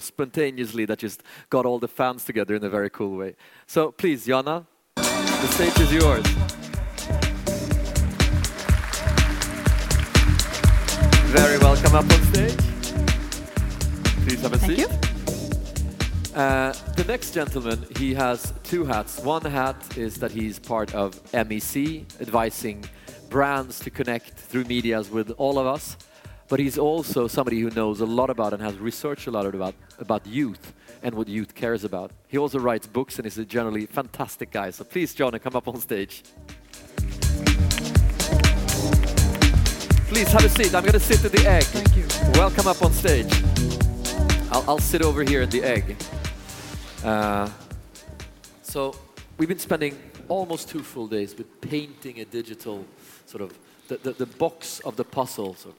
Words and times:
spontaneously 0.00 0.86
that 0.86 0.98
just 0.98 1.22
got 1.50 1.66
all 1.66 1.78
the 1.78 1.88
fans 1.88 2.24
together 2.24 2.54
in 2.54 2.64
a 2.64 2.70
very 2.70 2.88
cool 2.88 3.16
way. 3.16 3.36
So 3.66 3.92
please, 3.92 4.26
Jonna, 4.26 4.66
the 4.96 5.46
stage 5.48 5.78
is 5.80 5.92
yours. 5.92 6.26
Very 11.28 11.58
welcome 11.58 11.94
up 11.94 12.04
on 12.04 12.22
stage. 12.32 12.56
Please 14.26 14.40
have 14.42 14.52
a 14.52 14.58
seat. 14.58 14.86
Thank 14.86 16.32
you. 16.32 16.38
Uh, 16.38 16.72
the 16.96 17.04
next 17.04 17.32
gentleman, 17.32 17.84
he 17.98 18.14
has 18.14 18.54
two 18.62 18.84
hats. 18.84 19.20
One 19.20 19.42
hat 19.42 19.76
is 19.98 20.16
that 20.20 20.30
he's 20.30 20.58
part 20.58 20.94
of 20.94 21.22
MEC, 21.32 22.04
advising 22.22 22.86
brands 23.28 23.78
to 23.80 23.90
connect 23.90 24.30
through 24.30 24.64
medias 24.64 25.10
with 25.10 25.32
all 25.32 25.58
of 25.58 25.66
us 25.66 25.98
but 26.52 26.60
he's 26.60 26.76
also 26.76 27.26
somebody 27.26 27.58
who 27.60 27.70
knows 27.70 28.02
a 28.02 28.04
lot 28.04 28.28
about 28.28 28.52
and 28.52 28.60
has 28.60 28.76
researched 28.76 29.26
a 29.26 29.30
lot 29.30 29.46
about, 29.46 29.74
about 29.98 30.26
youth 30.26 30.74
and 31.02 31.14
what 31.14 31.26
youth 31.26 31.54
cares 31.54 31.82
about. 31.82 32.10
He 32.28 32.36
also 32.36 32.58
writes 32.58 32.86
books 32.86 33.16
and 33.16 33.26
is 33.26 33.38
a 33.38 33.44
generally 33.46 33.86
fantastic 33.86 34.50
guy. 34.50 34.68
So 34.68 34.84
please, 34.84 35.14
John, 35.14 35.32
come 35.38 35.56
up 35.56 35.66
on 35.66 35.80
stage. 35.80 36.22
Please 40.10 40.30
have 40.30 40.44
a 40.44 40.48
seat. 40.50 40.74
I'm 40.74 40.82
going 40.82 40.92
to 40.92 41.00
sit 41.00 41.24
in 41.24 41.32
the 41.32 41.48
egg. 41.48 41.62
Thank 41.62 41.96
you. 41.96 42.04
Welcome 42.38 42.66
up 42.66 42.82
on 42.82 42.92
stage. 42.92 43.32
I'll, 44.52 44.64
I'll 44.68 44.78
sit 44.78 45.00
over 45.00 45.22
here 45.22 45.40
at 45.40 45.50
the 45.50 45.62
egg. 45.62 45.96
Uh, 47.02 47.48
so 48.60 48.94
we've 49.38 49.48
been 49.48 49.58
spending 49.58 49.98
almost 50.28 50.68
two 50.68 50.82
full 50.82 51.06
days 51.06 51.34
with 51.34 51.62
painting 51.62 52.20
a 52.20 52.26
digital 52.26 52.84
sort 53.24 53.40
of 53.40 53.58
the, 53.88 53.96
the, 53.96 54.12
the 54.12 54.26
box 54.26 54.80
of 54.80 54.96
the 54.96 55.04
puzzle. 55.04 55.54
So 55.54 55.72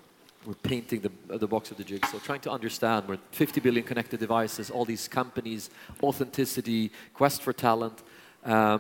we're 0.46 0.54
painting 0.56 1.02
the, 1.02 1.38
the 1.38 1.48
box 1.48 1.72
of 1.72 1.78
the 1.78 1.84
jigsaw, 1.84 2.20
trying 2.20 2.42
to 2.42 2.52
understand. 2.52 3.08
We're 3.08 3.20
50 3.32 3.62
billion 3.62 3.86
connected 3.86 4.20
devices, 4.20 4.70
all 4.70 4.86
these 4.86 5.08
companies, 5.08 5.70
authenticity, 6.02 6.92
quest 7.14 7.42
for 7.42 7.54
talent. 7.54 8.04
Uh, 8.44 8.80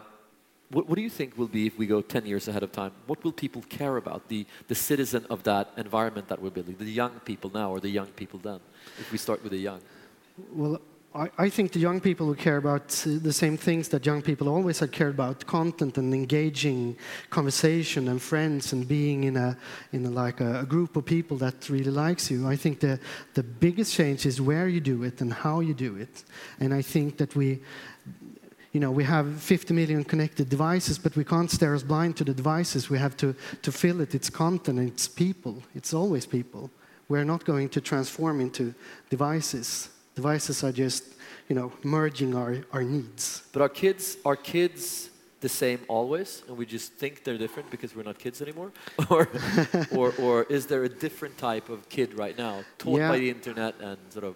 what, 0.71 0.87
what, 0.87 0.95
do 0.95 1.01
you 1.01 1.09
think 1.09 1.37
will 1.37 1.47
be 1.47 1.67
if 1.67 1.77
we 1.77 1.85
go 1.85 2.01
10 2.01 2.25
years 2.25 2.47
ahead 2.47 2.63
of 2.63 2.71
time? 2.71 2.91
What 3.05 3.23
will 3.23 3.31
people 3.31 3.61
care 3.69 3.97
about? 3.97 4.27
The, 4.27 4.45
the 4.67 4.75
citizen 4.75 5.25
of 5.29 5.43
that 5.43 5.71
environment 5.77 6.27
that 6.27 6.41
we're 6.41 6.49
building, 6.49 6.75
the 6.77 6.85
young 6.85 7.19
people 7.25 7.51
now 7.53 7.71
or 7.71 7.79
the 7.79 7.89
young 7.89 8.07
people 8.07 8.39
then, 8.39 8.59
if 8.99 9.11
we 9.11 9.17
start 9.17 9.43
with 9.43 9.51
the 9.51 9.59
young? 9.59 9.81
Well, 10.51 10.81
I, 11.15 11.29
I, 11.37 11.49
think 11.49 11.73
the 11.73 11.79
young 11.79 12.01
people 12.01 12.25
who 12.25 12.33
care 12.33 12.57
about 12.57 13.05
uh, 13.05 13.19
the 13.21 13.33
same 13.33 13.55
things 13.55 13.89
that 13.89 14.03
young 14.05 14.23
people 14.23 14.49
always 14.49 14.79
had 14.79 14.91
cared 14.91 15.13
about: 15.13 15.45
content 15.45 15.97
and 15.97 16.13
engaging 16.13 16.97
conversation 17.29 18.07
and 18.07 18.19
friends 18.19 18.73
and 18.73 18.87
being 18.87 19.25
in 19.25 19.37
a 19.37 19.55
in 19.91 20.05
a, 20.05 20.09
like 20.09 20.41
a, 20.41 20.61
a, 20.61 20.65
group 20.65 20.95
of 20.95 21.05
people 21.05 21.37
that 21.37 21.69
really 21.69 21.91
likes 21.91 22.31
you. 22.31 22.47
I 22.47 22.55
think 22.55 22.79
the 22.79 22.99
the 23.35 23.43
biggest 23.43 23.93
change 23.93 24.25
is 24.25 24.41
where 24.41 24.67
you 24.67 24.81
do 24.81 25.03
it 25.03 25.21
and 25.21 25.31
how 25.31 25.59
you 25.59 25.75
do 25.75 25.95
it. 25.97 26.23
And 26.59 26.73
I 26.73 26.81
think 26.81 27.17
that 27.17 27.35
we. 27.35 27.61
You 28.71 28.79
know, 28.79 28.89
we 28.89 29.03
have 29.03 29.39
50 29.39 29.71
million 29.71 30.03
connected 30.03 30.49
devices, 30.49 30.97
but 30.97 31.15
we 31.15 31.23
can't 31.23 31.51
stare 31.51 31.75
us 31.75 31.83
blind 31.83 32.17
to 32.17 32.23
the 32.23 32.33
devices. 32.33 32.89
We 32.89 32.97
have 32.97 33.15
to, 33.17 33.35
to 33.61 33.71
fill 33.71 34.01
it. 34.01 34.15
It's 34.15 34.31
content, 34.31 34.79
it's 34.79 35.07
people. 35.07 35.61
It's 35.75 35.93
always 35.93 36.25
people. 36.25 36.71
We're 37.07 37.23
not 37.23 37.45
going 37.45 37.69
to 37.69 37.81
transform 37.81 38.41
into 38.41 38.73
devices 39.11 39.89
Devices 40.15 40.63
are 40.63 40.71
just, 40.71 41.03
you 41.49 41.55
know, 41.55 41.71
merging 41.83 42.35
our, 42.35 42.57
our 42.71 42.83
needs. 42.83 43.43
But 43.51 43.61
are 43.61 43.69
kids, 43.69 44.17
are 44.25 44.35
kids 44.35 45.09
the 45.41 45.49
same 45.49 45.79
always, 45.87 46.43
and 46.47 46.55
we 46.57 46.65
just 46.65 46.93
think 46.93 47.23
they're 47.23 47.37
different 47.37 47.69
because 47.69 47.95
we're 47.95 48.03
not 48.03 48.17
kids 48.17 48.41
anymore? 48.41 48.71
or, 49.09 49.27
or, 49.91 50.13
or 50.19 50.43
is 50.43 50.67
there 50.67 50.83
a 50.83 50.89
different 50.89 51.37
type 51.37 51.69
of 51.69 51.89
kid 51.89 52.13
right 52.13 52.37
now, 52.37 52.63
taught 52.77 52.99
yeah. 52.99 53.09
by 53.09 53.17
the 53.17 53.29
internet 53.29 53.75
and 53.81 53.97
sort 54.09 54.25
of 54.25 54.35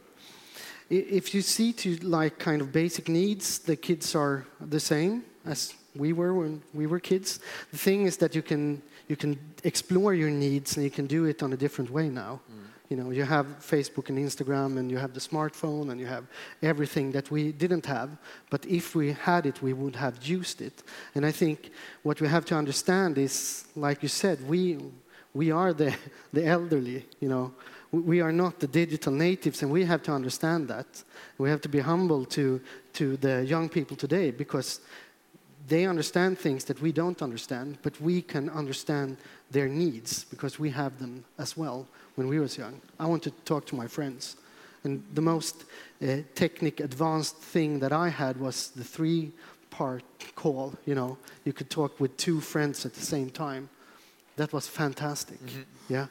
if 0.90 1.34
you 1.34 1.42
see 1.42 1.74
to 1.74 1.98
like 1.98 2.40
kind 2.40 2.62
of 2.62 2.72
basic 2.72 3.10
needs, 3.10 3.60
the 3.60 3.76
kids 3.76 4.16
are 4.16 4.46
the 4.62 4.80
same 4.80 5.24
as 5.46 5.74
we 5.96 6.14
were 6.14 6.34
when 6.34 6.62
we 6.74 6.88
were 6.88 7.00
kids. 7.00 7.40
The 7.72 7.78
thing 7.78 8.06
is 8.06 8.18
that 8.18 8.36
you 8.36 8.42
can 8.42 8.82
you 9.08 9.16
can 9.16 9.40
explore 9.64 10.14
your 10.14 10.30
needs 10.30 10.76
and 10.76 10.84
you 10.84 10.92
can 10.92 11.08
do 11.08 11.26
it 11.26 11.44
on 11.44 11.54
a 11.54 11.58
different 11.58 11.90
way 11.90 12.10
now. 12.10 12.42
Mm. 12.52 12.66
You 12.90 12.96
know, 12.96 13.12
you 13.12 13.24
have 13.24 13.46
Facebook 13.60 14.10
and 14.10 14.18
Instagram, 14.18 14.78
and 14.78 14.90
you 14.90 14.98
have 14.98 15.14
the 15.14 15.20
smartphone, 15.20 15.92
and 15.92 16.00
you 16.00 16.06
have 16.06 16.26
everything 16.62 17.12
that 17.12 17.30
we 17.30 17.52
didn't 17.52 17.86
have. 17.86 18.10
But 18.50 18.66
if 18.66 18.96
we 18.96 19.12
had 19.12 19.46
it, 19.46 19.62
we 19.62 19.74
would 19.74 19.96
have 19.96 20.24
used 20.26 20.62
it. 20.62 20.84
And 21.14 21.26
I 21.26 21.32
think 21.32 21.72
what 22.04 22.22
we 22.22 22.28
have 22.28 22.46
to 22.46 22.56
understand 22.56 23.18
is, 23.18 23.66
like 23.76 24.02
you 24.04 24.10
said, 24.10 24.48
we 24.48 24.78
we 25.34 25.52
are 25.52 25.74
the 25.74 25.94
the 26.34 26.46
elderly. 26.46 27.06
You 27.20 27.30
know, 27.30 27.54
we 27.92 28.22
are 28.22 28.32
not 28.32 28.60
the 28.60 28.68
digital 28.68 29.12
natives, 29.12 29.64
and 29.64 29.72
we 29.72 29.86
have 29.86 30.02
to 30.04 30.14
understand 30.14 30.70
that. 30.70 31.04
We 31.38 31.50
have 31.50 31.62
to 31.62 31.70
be 31.70 31.80
humble 31.80 32.26
to 32.26 32.62
to 32.94 33.18
the 33.18 33.46
young 33.46 33.70
people 33.70 33.98
today 33.98 34.32
because 34.32 34.80
they 35.68 35.86
understand 35.86 36.40
things 36.40 36.64
that 36.66 36.82
we 36.82 36.92
don't 36.92 37.22
understand, 37.22 37.78
but 37.82 38.00
we 38.00 38.22
can 38.22 38.50
understand 38.50 39.18
their 39.52 39.68
needs 39.68 40.24
because 40.26 40.60
we 40.60 40.70
have 40.70 40.98
them 41.00 41.26
as 41.38 41.58
well 41.58 41.88
when 42.16 42.28
we 42.28 42.40
was 42.40 42.58
young. 42.58 42.80
I 43.00 43.06
wanted 43.06 43.36
to 43.38 43.44
talk 43.44 43.66
to 43.68 43.76
my 43.76 43.88
friends. 43.88 44.38
And 44.84 45.04
the 45.14 45.22
most 45.22 45.66
uh, 46.02 46.18
technic 46.36 46.80
advanced 46.80 47.38
thing 47.38 47.80
that 47.80 47.92
I 47.92 48.10
had 48.10 48.38
was 48.38 48.70
the 48.70 48.84
three 48.84 49.32
part 49.70 50.04
call, 50.36 50.74
you 50.86 50.96
know. 50.96 51.18
You 51.44 51.54
could 51.54 51.70
talk 51.70 52.00
with 52.00 52.16
two 52.16 52.40
friends 52.40 52.86
at 52.86 52.94
the 52.94 53.06
same 53.06 53.30
time. 53.30 53.70
That 54.36 54.54
was 54.54 54.68
fantastic. 54.68 55.42
Mm 55.42 55.48
-hmm. 55.48 55.66
Yeah. 55.88 56.08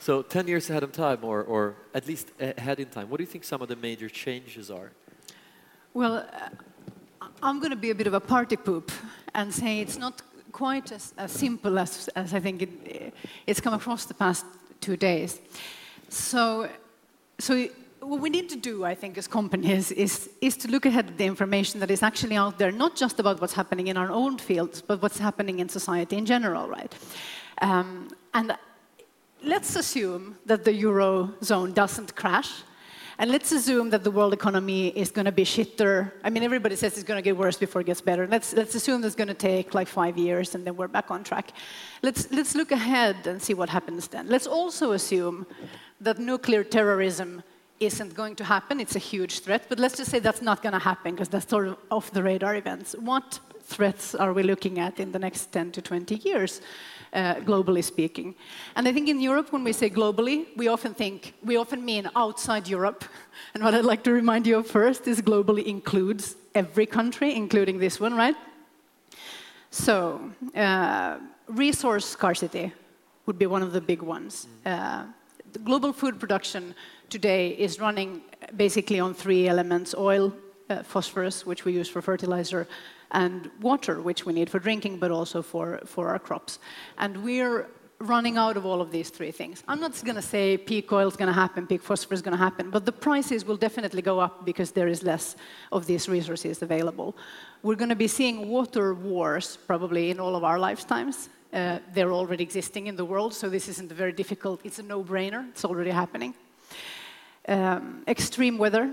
So 0.00 0.22
10 0.22 0.48
years 0.48 0.70
ahead 0.70 0.82
of 0.82 0.92
time, 0.92 1.18
or, 1.22 1.44
or 1.44 1.74
at 1.92 2.06
least 2.06 2.28
ahead 2.40 2.78
in 2.78 2.88
time, 2.88 3.06
what 3.08 3.18
do 3.18 3.22
you 3.22 3.30
think 3.30 3.44
some 3.44 3.62
of 3.62 3.68
the 3.68 3.76
major 3.76 4.10
changes 4.10 4.70
are? 4.70 4.90
Well, 5.92 6.14
uh, 6.14 6.48
I'm 7.42 7.58
going 7.58 7.70
to 7.70 7.76
be 7.76 7.90
a 7.90 7.94
bit 7.94 8.06
of 8.06 8.14
a 8.14 8.20
party 8.20 8.56
poop 8.56 8.92
and 9.34 9.52
say 9.52 9.80
it's 9.80 9.98
not 9.98 10.22
quite 10.52 10.92
as, 10.92 11.14
as 11.16 11.32
simple 11.32 11.78
as, 11.78 12.08
as 12.08 12.34
I 12.34 12.40
think 12.40 12.62
it, 12.62 13.14
it's 13.46 13.60
come 13.60 13.74
across 13.74 14.04
the 14.04 14.14
past 14.14 14.44
two 14.80 14.96
days. 14.96 15.40
So, 16.08 16.68
so 17.38 17.68
what 18.00 18.20
we 18.20 18.30
need 18.30 18.48
to 18.50 18.56
do, 18.56 18.84
I 18.84 18.94
think, 18.94 19.16
as 19.16 19.26
companies 19.26 19.90
is, 19.92 20.30
is 20.40 20.56
to 20.58 20.68
look 20.68 20.86
ahead 20.86 21.08
at 21.08 21.18
the 21.18 21.24
information 21.24 21.80
that 21.80 21.90
is 21.90 22.02
actually 22.02 22.36
out 22.36 22.58
there, 22.58 22.72
not 22.72 22.96
just 22.96 23.20
about 23.20 23.40
what's 23.40 23.54
happening 23.54 23.88
in 23.88 23.96
our 23.96 24.10
own 24.10 24.38
fields, 24.38 24.82
but 24.82 25.00
what's 25.02 25.18
happening 25.18 25.60
in 25.60 25.68
society 25.68 26.16
in 26.16 26.26
general, 26.26 26.68
right? 26.68 26.94
Um, 27.62 28.10
and 28.34 28.56
let's 29.42 29.76
assume 29.76 30.36
that 30.46 30.64
the 30.64 30.72
Eurozone 30.72 31.74
doesn't 31.74 32.16
crash, 32.16 32.50
and 33.20 33.30
let's 33.30 33.52
assume 33.52 33.90
that 33.90 34.02
the 34.02 34.10
world 34.10 34.32
economy 34.32 34.88
is 34.96 35.10
going 35.10 35.26
to 35.26 35.32
be 35.32 35.44
shitter. 35.44 36.10
I 36.24 36.30
mean, 36.30 36.42
everybody 36.42 36.74
says 36.74 36.94
it's 36.94 37.02
going 37.02 37.18
to 37.18 37.22
get 37.22 37.36
worse 37.36 37.58
before 37.58 37.82
it 37.82 37.84
gets 37.84 38.00
better. 38.00 38.26
Let's, 38.26 38.54
let's 38.54 38.74
assume 38.74 39.04
it's 39.04 39.14
going 39.14 39.28
to 39.28 39.34
take 39.34 39.74
like 39.74 39.88
five 39.88 40.16
years 40.16 40.54
and 40.54 40.66
then 40.66 40.74
we're 40.74 40.88
back 40.88 41.10
on 41.10 41.22
track. 41.22 41.52
Let's, 42.00 42.32
let's 42.32 42.54
look 42.54 42.72
ahead 42.72 43.26
and 43.26 43.40
see 43.40 43.52
what 43.52 43.68
happens 43.68 44.08
then. 44.08 44.26
Let's 44.30 44.46
also 44.46 44.92
assume 44.92 45.46
that 46.00 46.18
nuclear 46.18 46.64
terrorism 46.64 47.42
isn't 47.80 48.14
going 48.14 48.36
to 48.36 48.44
happen. 48.44 48.78
It's 48.80 48.96
a 48.96 49.00
huge 49.00 49.40
threat, 49.40 49.66
but 49.68 49.78
let's 49.78 49.96
just 49.96 50.10
say 50.10 50.18
that's 50.18 50.42
not 50.42 50.62
going 50.62 50.74
to 50.74 50.78
happen 50.78 51.14
because 51.14 51.28
that's 51.28 51.48
sort 51.48 51.68
of 51.68 51.76
off 51.90 52.10
the 52.10 52.22
radar 52.22 52.54
events. 52.54 52.94
What 52.98 53.40
threats 53.62 54.14
are 54.14 54.32
we 54.32 54.42
looking 54.42 54.78
at 54.78 55.00
in 55.00 55.12
the 55.12 55.18
next 55.18 55.46
10 55.52 55.72
to 55.72 55.82
20 55.82 56.16
years? 56.16 56.60
uh, 57.12 57.34
globally 57.36 57.82
speaking. 57.82 58.34
And 58.76 58.86
I 58.88 58.92
think 58.92 59.08
in 59.08 59.20
Europe, 59.20 59.52
when 59.52 59.64
we 59.64 59.72
say 59.72 59.90
globally, 59.90 60.46
we 60.56 60.68
often 60.68 60.94
think, 60.94 61.34
we 61.44 61.56
often 61.56 61.84
mean 61.84 62.10
outside 62.16 62.68
Europe. 62.68 63.04
And 63.54 63.64
what 63.64 63.74
I'd 63.74 63.84
like 63.84 64.04
to 64.04 64.12
remind 64.12 64.46
you 64.46 64.58
of 64.58 64.66
first 64.66 65.08
is 65.08 65.20
globally 65.20 65.64
includes 65.64 66.36
every 66.54 66.86
country, 66.86 67.34
including 67.34 67.78
this 67.78 67.98
one, 67.98 68.14
right? 68.14 68.36
So, 69.70 70.20
uh, 70.54 71.18
resource 71.48 72.04
scarcity 72.06 72.72
would 73.26 73.38
be 73.38 73.46
one 73.46 73.62
of 73.62 73.72
the 73.72 73.80
big 73.80 74.02
ones. 74.02 74.46
Uh, 74.64 75.04
the 75.52 75.58
global 75.58 75.92
food 75.92 76.20
production 76.20 76.74
today 77.10 77.50
is 77.50 77.80
running 77.80 78.22
basically 78.56 79.00
on 79.00 79.12
three 79.14 79.48
elements 79.48 79.94
oil, 79.94 80.32
uh, 80.68 80.82
phosphorus, 80.82 81.44
which 81.44 81.64
we 81.64 81.72
use 81.72 81.88
for 81.88 82.00
fertilizer, 82.00 82.66
and 83.10 83.50
water, 83.60 84.00
which 84.00 84.24
we 84.24 84.32
need 84.32 84.48
for 84.48 84.60
drinking, 84.60 84.98
but 84.98 85.10
also 85.10 85.42
for, 85.42 85.80
for 85.84 86.08
our 86.08 86.18
crops. 86.18 86.60
And 86.98 87.24
we're 87.24 87.68
running 87.98 88.38
out 88.38 88.56
of 88.56 88.64
all 88.64 88.80
of 88.80 88.90
these 88.90 89.10
three 89.10 89.30
things. 89.30 89.62
I'm 89.68 89.80
not 89.80 90.02
going 90.04 90.16
to 90.16 90.22
say 90.22 90.56
peak 90.56 90.90
oil 90.90 91.08
is 91.08 91.16
going 91.16 91.26
to 91.26 91.34
happen, 91.34 91.66
peak 91.66 91.82
phosphorus 91.82 92.18
is 92.18 92.22
going 92.22 92.36
to 92.36 92.42
happen, 92.42 92.70
but 92.70 92.86
the 92.86 92.92
prices 92.92 93.44
will 93.44 93.58
definitely 93.58 94.00
go 94.00 94.18
up 94.18 94.46
because 94.46 94.70
there 94.70 94.88
is 94.88 95.02
less 95.02 95.36
of 95.70 95.86
these 95.86 96.08
resources 96.08 96.62
available. 96.62 97.14
We're 97.62 97.74
going 97.74 97.90
to 97.90 97.96
be 97.96 98.08
seeing 98.08 98.48
water 98.48 98.94
wars 98.94 99.58
probably 99.66 100.10
in 100.10 100.18
all 100.18 100.34
of 100.34 100.44
our 100.44 100.58
lifetimes. 100.58 101.28
Uh, 101.52 101.80
they're 101.92 102.12
already 102.12 102.44
existing 102.44 102.86
in 102.86 102.96
the 102.96 103.04
world, 103.04 103.34
so 103.34 103.50
this 103.50 103.68
isn't 103.68 103.92
very 103.92 104.12
difficult. 104.12 104.60
It's 104.64 104.78
a 104.78 104.84
no-brainer. 104.84 105.48
It's 105.50 105.64
already 105.64 105.90
happening. 105.90 106.32
Um, 107.48 108.04
extreme 108.06 108.58
weather 108.58 108.84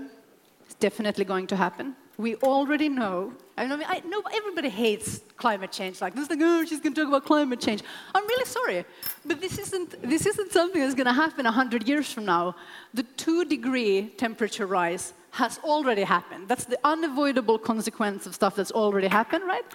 is 0.68 0.74
definitely 0.74 1.24
going 1.24 1.46
to 1.48 1.56
happen 1.56 1.94
We 2.18 2.34
already 2.36 2.88
know. 2.88 3.32
I 3.56 3.66
mean, 3.66 3.86
I 3.86 4.02
everybody 4.34 4.68
hates 4.68 5.20
climate 5.36 5.70
change. 5.70 6.00
Like 6.00 6.16
this, 6.16 6.28
like, 6.28 6.40
oh, 6.42 6.64
she's 6.64 6.80
going 6.80 6.92
to 6.94 7.00
talk 7.00 7.08
about 7.08 7.24
climate 7.24 7.60
change. 7.60 7.82
I'm 8.12 8.26
really 8.26 8.44
sorry, 8.44 8.84
but 9.24 9.40
this 9.40 9.56
isn't 9.58 10.02
this 10.02 10.26
isn't 10.26 10.50
something 10.50 10.80
that's 10.82 10.96
going 10.96 11.06
to 11.06 11.12
happen 11.12 11.44
hundred 11.44 11.86
years 11.86 12.12
from 12.12 12.24
now. 12.24 12.56
The 12.92 13.04
two-degree 13.22 14.14
temperature 14.16 14.66
rise 14.66 15.14
has 15.30 15.60
already 15.62 16.02
happened. 16.02 16.48
That's 16.48 16.64
the 16.64 16.78
unavoidable 16.82 17.58
consequence 17.58 18.26
of 18.26 18.34
stuff 18.34 18.56
that's 18.56 18.72
already 18.72 19.06
happened, 19.06 19.44
right? 19.46 19.66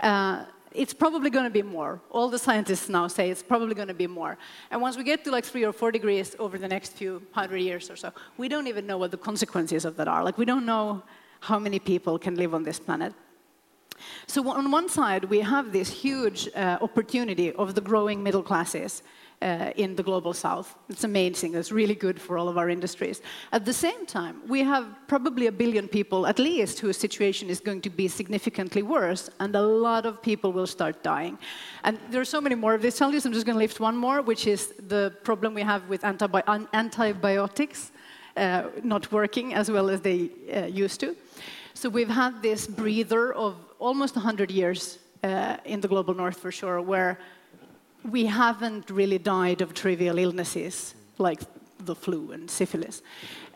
Uh, 0.00 0.44
it's 0.76 0.94
probably 0.94 1.30
going 1.30 1.44
to 1.44 1.50
be 1.50 1.62
more. 1.62 2.00
All 2.10 2.28
the 2.28 2.38
scientists 2.38 2.88
now 2.88 3.08
say 3.08 3.30
it's 3.30 3.42
probably 3.42 3.74
going 3.74 3.88
to 3.88 3.94
be 3.94 4.06
more. 4.06 4.36
And 4.70 4.80
once 4.80 4.96
we 4.96 5.04
get 5.04 5.24
to 5.24 5.30
like 5.30 5.44
three 5.44 5.64
or 5.64 5.72
four 5.72 5.90
degrees 5.90 6.36
over 6.38 6.58
the 6.58 6.68
next 6.68 6.92
few 6.92 7.22
hundred 7.32 7.58
years 7.58 7.90
or 7.90 7.96
so, 7.96 8.12
we 8.36 8.48
don't 8.48 8.66
even 8.66 8.86
know 8.86 8.98
what 8.98 9.10
the 9.10 9.16
consequences 9.16 9.84
of 9.84 9.96
that 9.96 10.08
are. 10.08 10.22
Like, 10.22 10.38
we 10.38 10.44
don't 10.44 10.66
know 10.66 11.02
how 11.40 11.58
many 11.58 11.78
people 11.78 12.18
can 12.18 12.34
live 12.36 12.54
on 12.54 12.62
this 12.62 12.78
planet. 12.78 13.14
So, 14.26 14.48
on 14.50 14.70
one 14.70 14.88
side, 14.88 15.24
we 15.24 15.40
have 15.40 15.72
this 15.72 15.88
huge 15.88 16.48
uh, 16.54 16.78
opportunity 16.82 17.52
of 17.52 17.74
the 17.74 17.80
growing 17.80 18.22
middle 18.22 18.42
classes 18.42 19.02
uh, 19.42 19.70
in 19.76 19.94
the 19.96 20.02
global 20.02 20.32
south. 20.32 20.74
It's 20.88 21.04
amazing. 21.04 21.54
It's 21.54 21.70
really 21.70 21.94
good 21.94 22.20
for 22.20 22.38
all 22.38 22.48
of 22.48 22.56
our 22.56 22.70
industries. 22.70 23.20
At 23.52 23.64
the 23.64 23.72
same 23.72 24.06
time, 24.06 24.40
we 24.48 24.60
have 24.62 24.86
probably 25.06 25.46
a 25.46 25.52
billion 25.52 25.88
people, 25.88 26.26
at 26.26 26.38
least, 26.38 26.80
whose 26.80 26.96
situation 26.96 27.50
is 27.50 27.60
going 27.60 27.82
to 27.82 27.90
be 27.90 28.08
significantly 28.08 28.82
worse, 28.82 29.30
and 29.40 29.54
a 29.54 29.60
lot 29.60 30.06
of 30.06 30.22
people 30.22 30.52
will 30.52 30.66
start 30.66 31.02
dying. 31.02 31.38
And 31.84 31.98
there 32.10 32.20
are 32.20 32.30
so 32.36 32.40
many 32.40 32.54
more 32.54 32.74
of 32.74 32.82
these 32.82 32.98
challenges. 32.98 33.26
I'm 33.26 33.32
just 33.32 33.46
going 33.46 33.56
to 33.56 33.64
lift 33.64 33.80
one 33.80 33.96
more, 33.96 34.22
which 34.22 34.46
is 34.46 34.72
the 34.88 35.12
problem 35.22 35.54
we 35.54 35.62
have 35.62 35.88
with 35.88 36.02
antibi 36.02 36.42
antibiotics 36.72 37.92
uh, 38.36 38.64
not 38.82 39.10
working 39.12 39.54
as 39.54 39.70
well 39.70 39.88
as 39.88 40.00
they 40.00 40.30
uh, 40.54 40.66
used 40.66 41.00
to. 41.00 41.16
So 41.74 41.88
we've 41.88 42.08
had 42.08 42.42
this 42.42 42.66
breather 42.66 43.34
of 43.34 43.56
almost 43.78 44.16
100 44.16 44.50
years 44.50 44.98
uh, 45.22 45.56
in 45.64 45.80
the 45.80 45.88
global 45.88 46.14
north, 46.14 46.38
for 46.38 46.50
sure, 46.50 46.80
where 46.80 47.18
we 48.10 48.26
haven't 48.26 48.90
really 48.90 49.18
died 49.18 49.60
of 49.60 49.74
trivial 49.74 50.18
illnesses 50.18 50.94
like 51.18 51.40
the 51.78 51.94
flu 51.94 52.32
and 52.32 52.50
syphilis. 52.50 53.02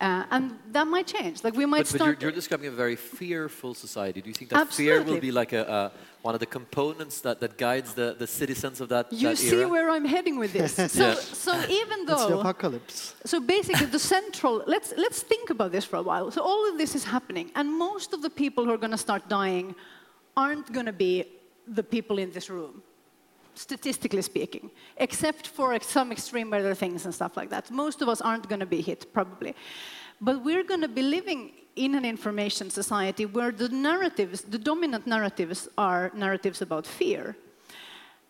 Uh, 0.00 0.25
and 0.31 0.52
that 0.73 0.87
might 0.87 1.06
change. 1.06 1.44
Like 1.44 1.55
we 1.55 1.67
might 1.67 1.81
but, 1.81 1.87
start. 1.88 2.17
But 2.17 2.23
you're, 2.23 2.31
you're, 2.31 2.35
describing 2.35 2.69
a 2.69 2.70
very 2.70 2.97
fearful 2.97 3.75
society. 3.75 4.23
Do 4.23 4.29
you 4.29 4.35
think 4.35 4.50
that 4.50 4.61
Absolutely. 4.61 5.05
fear 5.05 5.14
will 5.14 5.20
be 5.20 5.32
like 5.32 5.52
a, 5.52 5.62
a, 5.62 5.93
one 6.23 6.35
of 6.35 6.41
the 6.41 6.47
components 6.47 7.20
that, 7.23 7.41
that 7.41 7.58
guides 7.58 7.94
the, 7.94 8.17
the 8.19 8.26
citizens 8.26 8.81
of 8.81 8.88
that, 8.91 9.12
you 9.12 9.29
that 9.29 9.38
see 9.38 9.56
era? 9.56 9.69
where 9.69 9.91
I'm 9.91 10.05
heading 10.05 10.38
with 10.38 10.53
this. 10.53 10.79
So, 10.91 11.08
yeah. 11.08 11.14
so 11.14 11.53
even 11.69 12.06
though 12.06 12.14
it's 12.14 12.26
the 12.26 12.38
apocalypse. 12.38 13.14
So 13.25 13.41
basically, 13.41 13.87
the 13.87 13.99
central. 13.99 14.62
Let's 14.67 14.93
let's 14.96 15.23
think 15.23 15.50
about 15.50 15.73
this 15.73 15.85
for 15.85 15.96
a 15.96 16.03
while. 16.03 16.31
So 16.31 16.43
all 16.43 16.69
of 16.70 16.79
this 16.79 16.94
is 16.94 17.05
happening, 17.05 17.50
and 17.55 17.70
most 17.70 18.12
of 18.12 18.23
the 18.23 18.31
people 18.31 18.64
who 18.64 18.73
are 18.73 18.79
going 18.79 18.93
to 18.93 19.05
start 19.08 19.29
dying 19.29 19.75
aren't 20.37 20.73
going 20.73 20.87
to 20.87 20.93
be 20.93 21.25
the 21.67 21.82
people 21.82 22.19
in 22.19 22.32
this 22.32 22.49
room 22.50 22.82
statistically 23.61 24.23
speaking, 24.23 24.71
except 24.97 25.47
for 25.47 25.79
some 25.81 26.11
extreme 26.12 26.49
weather 26.51 26.75
things 26.75 27.05
and 27.05 27.15
stuff 27.15 27.37
like 27.37 27.51
that. 27.51 27.71
Most 27.71 28.01
of 28.03 28.09
us 28.09 28.21
aren't 28.21 28.49
going 28.49 28.61
to 28.61 28.73
be 28.77 28.81
hit, 28.81 29.12
probably. 29.12 29.55
But 30.21 30.43
we're 30.45 30.65
going 30.65 30.81
to 30.81 30.89
be 31.01 31.03
living 31.03 31.53
in 31.77 31.95
an 31.95 32.05
information 32.05 32.71
society 32.71 33.27
where 33.27 33.53
the 33.53 33.69
narratives, 33.69 34.43
the 34.43 34.59
dominant 34.59 35.07
narratives, 35.07 35.69
are 35.77 36.11
narratives 36.15 36.62
about 36.62 36.87
fear. 36.87 37.37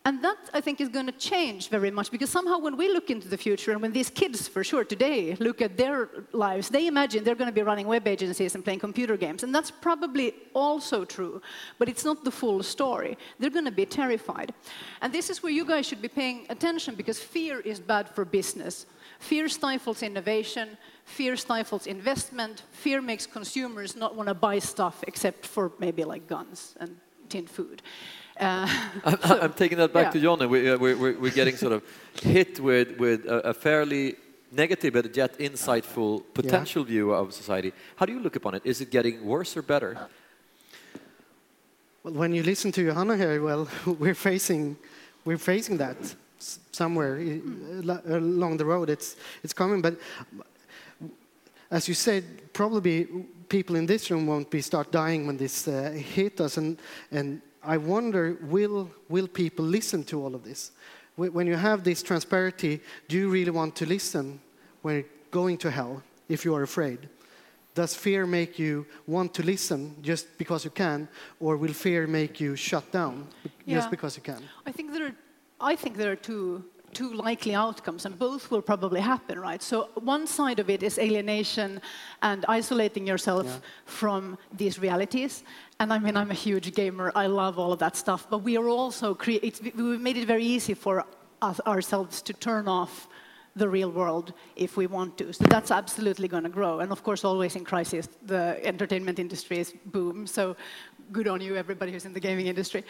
And 0.06 0.24
that, 0.24 0.38
I 0.54 0.62
think, 0.62 0.80
is 0.80 0.88
going 0.88 1.06
to 1.06 1.12
change 1.12 1.68
very 1.68 1.90
much 1.90 2.10
because 2.10 2.30
somehow 2.30 2.58
when 2.58 2.78
we 2.78 2.88
look 2.88 3.10
into 3.10 3.28
the 3.28 3.36
future 3.36 3.72
and 3.72 3.82
when 3.82 3.92
these 3.92 4.08
kids, 4.08 4.48
for 4.48 4.64
sure, 4.64 4.82
today 4.82 5.34
look 5.34 5.60
at 5.60 5.76
their 5.76 6.08
lives, 6.32 6.70
they 6.70 6.86
imagine 6.86 7.22
they're 7.22 7.34
going 7.34 7.50
to 7.50 7.54
be 7.54 7.62
running 7.62 7.86
web 7.86 8.08
agencies 8.08 8.54
and 8.54 8.64
playing 8.64 8.78
computer 8.78 9.18
games. 9.18 9.42
And 9.42 9.54
that's 9.54 9.70
probably 9.70 10.32
also 10.54 11.04
true, 11.04 11.42
but 11.78 11.86
it's 11.86 12.02
not 12.02 12.24
the 12.24 12.30
full 12.30 12.62
story. 12.62 13.18
They're 13.38 13.50
going 13.50 13.66
to 13.66 13.70
be 13.70 13.84
terrified. 13.84 14.54
And 15.02 15.12
this 15.12 15.28
is 15.28 15.42
where 15.42 15.52
you 15.52 15.66
guys 15.66 15.84
should 15.84 16.00
be 16.00 16.08
paying 16.08 16.46
attention 16.48 16.94
because 16.94 17.20
fear 17.20 17.60
is 17.60 17.78
bad 17.78 18.08
for 18.08 18.24
business. 18.24 18.86
Fear 19.18 19.50
stifles 19.50 20.02
innovation, 20.02 20.78
fear 21.04 21.36
stifles 21.36 21.86
investment, 21.86 22.62
fear 22.72 23.02
makes 23.02 23.26
consumers 23.26 23.96
not 23.96 24.16
want 24.16 24.28
to 24.28 24.34
buy 24.34 24.60
stuff 24.60 25.04
except 25.06 25.44
for 25.44 25.72
maybe 25.78 26.04
like 26.04 26.26
guns 26.26 26.74
and 26.80 26.96
tinned 27.28 27.50
food. 27.50 27.82
Uh, 28.40 28.66
I'm, 29.04 29.18
I'm, 29.22 29.52
taking 29.52 29.76
that 29.76 29.92
back 29.92 30.06
yeah. 30.06 30.10
to 30.12 30.20
Johnny. 30.20 30.46
We, 30.46 30.70
are 30.70 30.76
uh, 30.76 30.78
we're, 30.78 31.18
we're 31.18 31.30
getting 31.30 31.56
sort 31.56 31.74
of 31.74 31.82
hit 32.22 32.58
with, 32.58 32.98
with 32.98 33.26
a, 33.26 33.50
a, 33.50 33.52
fairly 33.52 34.16
negative 34.50 34.94
but 34.94 35.14
yet 35.14 35.38
insightful 35.38 36.22
potential 36.32 36.82
yeah. 36.84 36.88
view 36.88 37.12
of 37.12 37.34
society. 37.34 37.74
How 37.96 38.06
do 38.06 38.14
you 38.14 38.20
look 38.20 38.36
upon 38.36 38.54
it? 38.54 38.62
Is 38.64 38.80
it 38.80 38.90
getting 38.90 39.26
worse 39.26 39.58
or 39.58 39.62
better? 39.62 40.08
Well, 42.02 42.14
when 42.14 42.32
you 42.32 42.42
listen 42.42 42.72
to 42.72 42.86
Johanna 42.86 43.14
here, 43.14 43.42
well, 43.42 43.68
we're 43.86 44.14
facing, 44.14 44.78
we're 45.26 45.36
facing 45.36 45.76
that 45.76 45.98
somewhere 46.72 47.16
along 48.06 48.56
the 48.56 48.64
road. 48.64 48.88
It's, 48.88 49.16
it's 49.42 49.52
coming, 49.52 49.82
but 49.82 49.98
as 51.70 51.88
you 51.88 51.94
said, 51.94 52.54
probably 52.54 53.06
people 53.50 53.76
in 53.76 53.84
this 53.84 54.10
room 54.10 54.26
won't 54.26 54.48
be 54.48 54.62
start 54.62 54.90
dying 54.90 55.26
when 55.26 55.36
this 55.36 55.68
uh, 55.68 55.90
hit 55.90 56.40
us, 56.40 56.56
and, 56.56 56.78
and 57.12 57.42
I 57.62 57.76
wonder, 57.76 58.38
will, 58.42 58.90
will 59.08 59.28
people 59.28 59.64
listen 59.64 60.04
to 60.04 60.22
all 60.22 60.34
of 60.34 60.44
this? 60.44 60.72
When 61.16 61.46
you 61.46 61.56
have 61.56 61.84
this 61.84 62.02
transparency, 62.02 62.80
do 63.08 63.16
you 63.16 63.28
really 63.28 63.50
want 63.50 63.76
to 63.76 63.86
listen 63.86 64.40
when 64.82 65.04
going 65.30 65.58
to 65.58 65.70
hell 65.70 66.02
if 66.28 66.44
you 66.44 66.54
are 66.54 66.62
afraid? 66.62 67.08
Does 67.74 67.94
fear 67.94 68.26
make 68.26 68.58
you 68.58 68.86
want 69.06 69.34
to 69.34 69.42
listen 69.42 69.96
just 70.02 70.26
because 70.38 70.64
you 70.64 70.70
can, 70.70 71.08
or 71.38 71.56
will 71.56 71.72
fear 71.72 72.06
make 72.06 72.40
you 72.40 72.56
shut 72.56 72.90
down 72.90 73.28
yeah. 73.64 73.76
just 73.76 73.90
because 73.90 74.16
you 74.16 74.22
can? 74.22 74.42
I 74.66 74.72
think 74.72 74.92
there 74.92 75.06
are, 75.06 75.14
I 75.60 75.76
think 75.76 75.96
there 75.96 76.10
are 76.10 76.16
two 76.16 76.64
two 76.92 77.12
likely 77.12 77.54
outcomes, 77.54 78.06
and 78.06 78.18
both 78.18 78.50
will 78.50 78.62
probably 78.62 79.00
happen, 79.00 79.38
right? 79.38 79.62
So 79.62 79.88
one 79.94 80.26
side 80.26 80.58
of 80.58 80.68
it 80.70 80.82
is 80.82 80.98
alienation 80.98 81.80
and 82.22 82.44
isolating 82.48 83.06
yourself 83.06 83.46
yeah. 83.46 83.56
from 83.84 84.38
these 84.52 84.78
realities. 84.78 85.44
And 85.78 85.92
I 85.92 85.98
mean, 85.98 86.16
I'm 86.16 86.30
a 86.30 86.34
huge 86.34 86.74
gamer. 86.74 87.12
I 87.14 87.26
love 87.26 87.58
all 87.58 87.72
of 87.72 87.78
that 87.78 87.96
stuff. 87.96 88.26
But 88.28 88.38
we 88.38 88.56
are 88.56 88.68
also 88.68 89.14
create. 89.14 89.60
We've 89.76 90.00
made 90.00 90.16
it 90.16 90.26
very 90.26 90.44
easy 90.44 90.74
for 90.74 91.04
us, 91.42 91.60
ourselves 91.66 92.22
to 92.22 92.32
turn 92.32 92.68
off 92.68 93.08
the 93.56 93.68
real 93.68 93.90
world 93.90 94.32
if 94.56 94.76
we 94.76 94.86
want 94.86 95.18
to. 95.18 95.32
So 95.32 95.44
that's 95.44 95.70
absolutely 95.70 96.28
going 96.28 96.44
to 96.44 96.48
grow. 96.48 96.80
And 96.80 96.92
of 96.92 97.02
course, 97.02 97.24
always 97.24 97.56
in 97.56 97.64
crisis, 97.64 98.08
the 98.24 98.60
entertainment 98.64 99.18
industry 99.18 99.58
is 99.58 99.74
boom. 99.86 100.26
So 100.26 100.56
good 101.12 101.26
on 101.26 101.40
you, 101.40 101.56
everybody 101.56 101.92
who's 101.92 102.04
in 102.04 102.12
the 102.12 102.20
gaming 102.20 102.46
industry. 102.46 102.84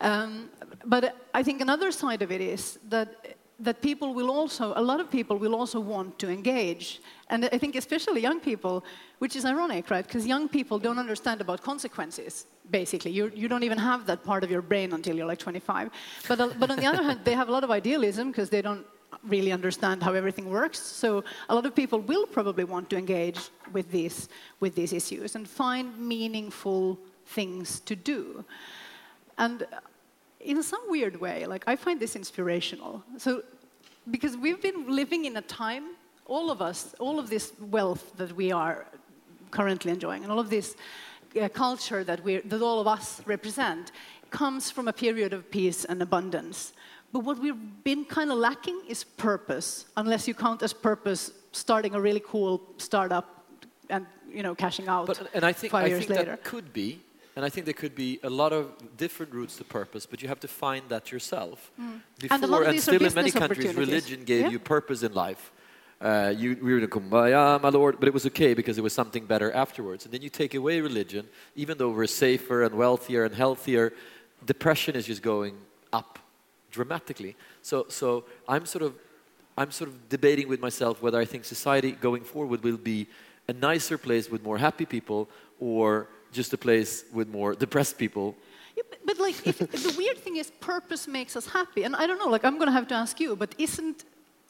Um, 0.00 0.48
but 0.84 1.14
I 1.34 1.42
think 1.42 1.60
another 1.60 1.92
side 1.92 2.22
of 2.22 2.32
it 2.32 2.40
is 2.40 2.78
that 2.88 3.35
that 3.58 3.80
people 3.80 4.12
will 4.12 4.30
also, 4.30 4.74
a 4.76 4.82
lot 4.82 5.00
of 5.00 5.10
people 5.10 5.38
will 5.38 5.54
also 5.54 5.80
want 5.80 6.18
to 6.18 6.28
engage. 6.28 7.00
And 7.30 7.46
I 7.46 7.58
think 7.58 7.74
especially 7.74 8.20
young 8.20 8.38
people, 8.38 8.84
which 9.18 9.34
is 9.34 9.44
ironic, 9.46 9.90
right? 9.90 10.06
Because 10.06 10.26
young 10.26 10.48
people 10.48 10.78
don't 10.78 10.98
understand 10.98 11.40
about 11.40 11.62
consequences, 11.62 12.46
basically. 12.70 13.12
You 13.12 13.30
do 13.30 13.48
not 13.48 13.62
even 13.62 13.78
have 13.78 14.06
that 14.06 14.22
part 14.24 14.44
of 14.44 14.50
your 14.50 14.60
brain 14.60 14.92
until 14.92 15.16
you're 15.16 15.26
like 15.26 15.38
25. 15.38 15.90
But, 16.28 16.40
uh, 16.40 16.50
but 16.58 16.70
on 16.70 16.76
the 16.76 16.86
other 16.86 17.02
hand, 17.02 17.20
they 17.24 17.32
have 17.32 17.48
a 17.48 17.52
lot 17.52 17.64
of 17.64 17.70
idealism 17.70 18.30
because 18.30 18.50
they 18.50 18.60
don't 18.60 18.84
really 19.24 19.52
understand 19.52 20.02
how 20.02 20.12
everything 20.12 20.50
works. 20.50 20.78
So 20.78 21.24
a 21.48 21.54
lot 21.54 21.64
of 21.64 21.74
people 21.74 22.00
will 22.00 22.26
probably 22.26 22.64
want 22.64 22.90
to 22.90 22.98
engage 22.98 23.40
with 23.72 23.90
these, 23.90 24.28
with 24.60 24.74
these 24.74 24.92
issues 24.92 25.34
and 25.34 25.48
find 25.48 25.98
meaningful 25.98 26.98
things 27.24 27.80
to 27.80 27.96
do. 27.96 28.44
And 29.38 29.66
in 30.46 30.62
some 30.62 30.80
weird 30.88 31.20
way, 31.20 31.44
like 31.46 31.64
I 31.66 31.76
find 31.76 31.98
this 32.00 32.16
inspirational. 32.16 33.02
So, 33.18 33.42
because 34.10 34.36
we've 34.36 34.62
been 34.62 34.94
living 34.94 35.24
in 35.24 35.36
a 35.36 35.42
time, 35.42 35.84
all 36.24 36.50
of 36.50 36.62
us, 36.62 36.94
all 37.00 37.18
of 37.18 37.28
this 37.28 37.52
wealth 37.60 38.16
that 38.16 38.32
we 38.32 38.52
are 38.52 38.86
currently 39.50 39.90
enjoying, 39.90 40.22
and 40.22 40.30
all 40.32 40.38
of 40.38 40.48
this 40.48 40.76
uh, 41.40 41.48
culture 41.48 42.04
that, 42.04 42.22
we 42.24 42.38
that 42.38 42.62
all 42.62 42.80
of 42.80 42.86
us 42.86 43.20
represent, 43.26 43.90
comes 44.30 44.70
from 44.70 44.88
a 44.88 44.92
period 44.92 45.32
of 45.32 45.50
peace 45.50 45.84
and 45.84 46.00
abundance. 46.00 46.72
But 47.12 47.20
what 47.20 47.38
we've 47.38 47.84
been 47.84 48.04
kind 48.04 48.30
of 48.30 48.38
lacking 48.38 48.80
is 48.88 49.04
purpose, 49.04 49.86
unless 49.96 50.28
you 50.28 50.34
count 50.34 50.62
as 50.62 50.72
purpose 50.72 51.32
starting 51.52 51.94
a 51.94 52.00
really 52.00 52.22
cool 52.24 52.60
startup 52.76 53.44
and 53.90 54.06
you 54.28 54.42
know 54.42 54.54
cashing 54.54 54.88
out 54.88 55.06
but, 55.06 55.28
and 55.34 55.44
I 55.44 55.52
think, 55.52 55.72
five 55.72 55.86
I 55.86 55.88
years 55.88 56.06
think 56.06 56.18
later. 56.18 56.30
That 56.30 56.44
could 56.44 56.72
be 56.72 57.00
and 57.36 57.44
I 57.44 57.50
think 57.50 57.66
there 57.66 57.74
could 57.74 57.94
be 57.94 58.18
a 58.22 58.30
lot 58.30 58.54
of 58.54 58.72
different 58.96 59.32
routes 59.34 59.56
to 59.58 59.64
purpose, 59.64 60.06
but 60.06 60.22
you 60.22 60.28
have 60.28 60.40
to 60.40 60.48
find 60.48 60.88
that 60.88 61.12
yourself. 61.12 61.70
Mm. 61.78 62.00
Before, 62.18 62.62
and, 62.62 62.72
and 62.72 62.80
still 62.80 63.04
in 63.04 63.14
many 63.14 63.30
countries, 63.30 63.74
religion 63.74 64.24
gave 64.24 64.42
yeah. 64.42 64.48
you 64.48 64.58
purpose 64.58 65.02
in 65.02 65.12
life. 65.12 65.52
Uh, 66.00 66.32
you, 66.36 66.58
we 66.62 66.72
were 66.72 66.78
in 66.78 66.88
kumbaya, 66.88 67.60
my 67.62 67.68
lord, 67.68 67.98
but 67.98 68.08
it 68.08 68.14
was 68.14 68.24
okay 68.26 68.54
because 68.54 68.78
it 68.78 68.82
was 68.82 68.94
something 68.94 69.26
better 69.26 69.52
afterwards. 69.52 70.06
And 70.06 70.14
then 70.14 70.22
you 70.22 70.30
take 70.30 70.54
away 70.54 70.80
religion, 70.80 71.26
even 71.54 71.76
though 71.76 71.90
we're 71.90 72.06
safer 72.06 72.62
and 72.62 72.74
wealthier 72.74 73.24
and 73.24 73.34
healthier, 73.34 73.92
depression 74.44 74.96
is 74.96 75.06
just 75.06 75.22
going 75.22 75.56
up 75.92 76.18
dramatically. 76.70 77.36
So, 77.60 77.86
so 77.88 78.24
I'm 78.48 78.64
sort 78.64 78.82
of, 78.82 78.94
I'm 79.58 79.70
sort 79.70 79.88
of 79.90 80.08
debating 80.08 80.48
with 80.48 80.60
myself 80.60 81.02
whether 81.02 81.18
I 81.18 81.26
think 81.26 81.44
society 81.44 81.92
going 81.92 82.24
forward 82.24 82.62
will 82.62 82.76
be 82.76 83.06
a 83.48 83.52
nicer 83.52 83.96
place 83.98 84.30
with 84.30 84.42
more 84.42 84.58
happy 84.58 84.86
people, 84.86 85.28
or 85.60 86.08
just 86.36 86.52
a 86.52 86.58
place 86.58 87.04
with 87.12 87.28
more 87.28 87.54
depressed 87.54 87.98
people. 87.98 88.36
Yeah, 88.76 88.82
but, 88.90 88.98
but 89.06 89.18
like, 89.18 89.46
if, 89.46 89.58
the 89.88 89.94
weird 89.96 90.18
thing 90.18 90.36
is, 90.36 90.50
purpose 90.60 91.08
makes 91.08 91.34
us 91.36 91.46
happy, 91.46 91.82
and 91.84 91.96
I 91.96 92.06
don't 92.06 92.18
know. 92.18 92.28
Like, 92.28 92.44
I'm 92.44 92.56
going 92.56 92.68
to 92.68 92.78
have 92.80 92.88
to 92.88 92.94
ask 92.94 93.18
you, 93.20 93.36
but 93.36 93.54
isn't 93.58 94.04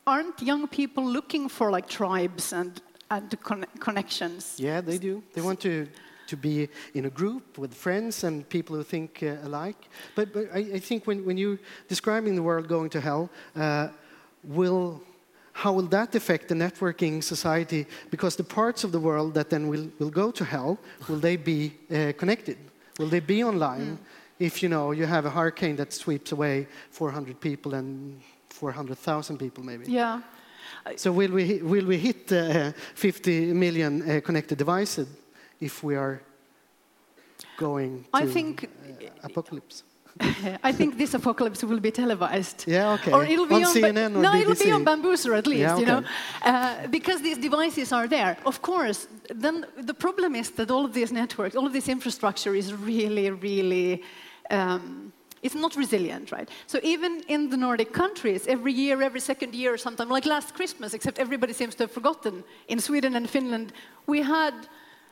aren't 0.07 0.41
young 0.41 0.69
people 0.69 1.05
looking 1.05 1.49
for 1.49 1.71
like 1.71 1.89
tribes 1.89 2.53
and 2.53 2.81
and 3.11 3.41
con- 3.41 3.67
connections? 3.79 4.57
Yeah, 4.59 4.81
they 4.81 4.99
do. 4.99 5.23
They 5.35 5.43
want 5.43 5.61
to 5.61 5.87
to 6.27 6.37
be 6.37 6.69
in 6.95 7.05
a 7.05 7.11
group 7.11 7.59
with 7.59 7.73
friends 7.73 8.25
and 8.25 8.49
people 8.49 8.77
who 8.77 8.83
think 8.83 9.23
uh, 9.23 9.37
alike. 9.45 9.89
But, 10.17 10.33
but 10.33 10.49
I, 10.53 10.59
I, 10.75 10.79
think 10.81 11.07
when, 11.07 11.25
when 11.25 11.39
you're 11.39 11.59
describing 11.87 12.35
the 12.35 12.43
world 12.43 12.67
going 12.67 12.91
to 12.91 13.01
hell, 13.01 13.31
uh, 13.55 13.89
will 14.43 15.01
how 15.57 15.73
will 15.73 15.89
that 15.89 16.15
affect 16.15 16.49
the 16.49 16.55
networking 16.55 17.25
society? 17.25 17.87
Because 18.11 18.37
the 18.37 18.45
parts 18.45 18.85
of 18.85 18.93
the 18.93 19.01
world 19.01 19.33
that 19.35 19.49
then 19.49 19.69
will, 19.69 19.89
will 19.99 20.11
go 20.11 20.31
to 20.31 20.45
hell, 20.45 20.79
will 21.09 21.19
they 21.19 21.37
be 21.37 21.73
uh, 21.91 22.13
connected? 22.19 22.59
Will 22.99 23.09
they 23.09 23.21
be 23.21 23.43
online? 23.43 23.97
Mm. 23.97 23.99
If 24.39 24.63
you 24.63 24.69
know 24.69 24.93
you 24.93 25.07
have 25.07 25.25
a 25.25 25.31
hurricane 25.31 25.77
that 25.77 25.95
sweeps 25.95 26.33
away 26.33 26.67
400 26.91 27.41
people 27.41 27.73
and 27.73 28.21
400,000 28.51 29.39
people, 29.39 29.65
maybe. 29.65 29.91
Yeah. 29.91 30.21
So 30.97 31.11
will 31.11 31.33
we 31.33 31.63
will 31.63 31.87
we 31.87 31.97
hit 31.97 32.31
uh, 32.33 32.73
50 32.95 33.55
million 33.55 34.03
uh, 34.03 34.21
connected 34.21 34.59
devices 34.59 35.09
if 35.59 35.83
we 35.83 35.97
are 35.97 36.21
going 37.57 38.03
to 38.03 38.09
I 38.13 38.27
think, 38.27 38.65
uh, 38.65 39.07
apocalypse? 39.25 39.85
I 40.63 40.73
think 40.73 40.97
this 40.97 41.15
apocalypse 41.15 41.63
will 41.65 41.81
be 41.81 41.91
televised. 41.91 42.65
Yeah, 42.67 42.93
okay. 42.95 43.13
Or 43.13 43.25
it'll 43.25 43.47
be 43.47 43.57
on, 43.57 43.65
on 43.65 43.75
CNN 43.75 44.17
or 44.17 44.23
No, 44.23 44.33
BBC. 44.33 44.41
it'll 44.41 44.65
be 44.65 44.71
on 44.71 44.85
Bambuser 44.85 45.37
at 45.37 45.47
least, 45.47 45.61
yeah, 45.61 45.73
okay. 45.73 45.81
you 45.81 45.87
know, 45.87 46.03
uh, 46.43 46.87
because 46.89 47.21
these 47.21 47.39
devices 47.39 47.93
are 47.93 48.07
there. 48.09 48.37
Of 48.47 48.63
course, 48.63 49.09
then 49.35 49.67
the 49.79 49.95
problem 49.95 50.35
is 50.35 50.51
that 50.51 50.71
all 50.71 50.85
of 50.85 50.93
these 50.95 51.13
networks, 51.13 51.55
all 51.57 51.67
of 51.67 51.73
this 51.73 51.89
infrastructure 51.89 52.55
is 52.55 52.73
really, 52.73 53.31
really. 53.31 54.03
Um, 54.51 55.13
it's 55.43 55.55
not 55.55 55.77
resilient, 55.77 56.33
right? 56.33 56.49
So 56.67 56.81
even 56.83 57.23
in 57.29 57.51
the 57.51 57.57
Nordic 57.57 57.93
countries, 57.93 58.47
every 58.47 58.73
year, 58.73 59.03
every 59.03 59.21
second 59.21 59.55
year, 59.55 59.75
or 59.75 59.79
something 59.79 60.09
like 60.09 60.27
last 60.27 60.55
Christmas, 60.55 60.95
except 60.95 61.19
everybody 61.19 61.53
seems 61.53 61.75
to 61.77 61.85
have 61.85 61.93
forgotten. 61.93 62.43
In 62.69 62.81
Sweden 62.81 63.15
and 63.17 63.29
Finland, 63.29 63.73
we 64.07 64.23
had 64.23 64.55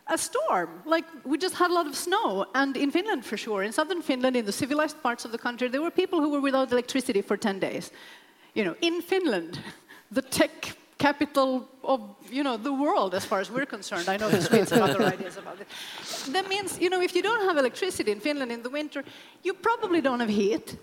a 0.07 0.19
storm. 0.19 0.83
Like, 0.85 1.05
we 1.25 1.39
just 1.39 1.55
had 1.55 1.71
a 1.71 1.75
lot 1.75 1.87
of 1.87 1.97
snow. 1.97 2.47
And 2.55 2.77
in 2.77 2.91
Finland, 2.91 3.25
for 3.25 3.37
sure, 3.37 3.63
in 3.63 3.73
southern 3.73 4.03
Finland, 4.03 4.37
in 4.37 4.45
the 4.45 4.53
civilized 4.53 5.03
parts 5.03 5.25
of 5.25 5.33
the 5.33 5.39
country, 5.39 5.69
there 5.69 5.83
were 5.83 5.91
people 5.91 6.21
who 6.21 6.31
were 6.31 6.41
without 6.41 6.71
electricity 6.73 7.23
for 7.23 7.37
10 7.37 7.59
days. 7.59 7.91
You 8.55 8.65
know, 8.65 8.77
in 8.81 9.01
Finland, 9.03 9.61
the 10.11 10.23
tech 10.23 10.77
capital 10.99 11.69
of, 11.83 12.01
you 12.31 12.43
know, 12.43 12.57
the 12.57 12.73
world, 12.73 13.15
as 13.15 13.25
far 13.25 13.41
as 13.41 13.51
we're 13.51 13.67
concerned. 13.67 14.09
I 14.09 14.17
know 14.17 14.31
the 14.31 14.41
Swedes 14.41 14.71
have 14.71 14.83
other 14.83 15.03
ideas 15.03 15.37
about 15.37 15.61
it. 15.61 15.67
That 16.33 16.49
means, 16.49 16.79
you 16.79 16.89
know, 16.89 17.01
if 17.01 17.15
you 17.17 17.23
don't 17.23 17.45
have 17.49 17.57
electricity 17.57 18.13
in 18.13 18.21
Finland 18.21 18.53
in 18.53 18.63
the 18.63 18.71
winter, 18.71 19.03
you 19.43 19.55
probably 19.55 20.01
don't 20.01 20.21
have 20.21 20.29
heat. 20.29 20.77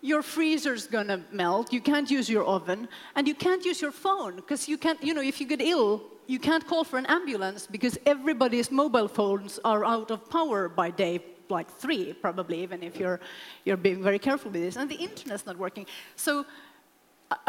Your 0.00 0.22
freezer's 0.22 0.86
gonna 0.86 1.20
melt, 1.32 1.72
you 1.72 1.80
can't 1.80 2.10
use 2.10 2.28
your 2.28 2.44
oven, 2.44 2.88
and 3.16 3.26
you 3.26 3.34
can't 3.34 3.64
use 3.64 3.80
your 3.80 3.90
phone, 3.90 4.36
because 4.36 4.68
you 4.68 4.78
can't, 4.78 5.02
you 5.02 5.14
know, 5.14 5.22
if 5.22 5.40
you 5.40 5.46
get 5.46 5.60
ill, 5.60 6.02
you 6.26 6.38
can't 6.38 6.66
call 6.66 6.84
for 6.84 6.98
an 6.98 7.06
ambulance 7.06 7.66
because 7.66 7.98
everybody's 8.06 8.70
mobile 8.70 9.08
phones 9.08 9.60
are 9.64 9.84
out 9.84 10.10
of 10.10 10.28
power 10.30 10.68
by 10.68 10.90
day 10.90 11.20
like 11.50 11.70
three, 11.70 12.12
probably, 12.12 12.62
even 12.62 12.82
if 12.82 12.96
you're, 12.96 13.20
you're 13.64 13.76
being 13.76 14.02
very 14.02 14.18
careful 14.18 14.50
with 14.50 14.62
this. 14.62 14.76
And 14.76 14.90
the 14.90 14.96
internet's 14.96 15.46
not 15.46 15.58
working. 15.58 15.86
So, 16.16 16.46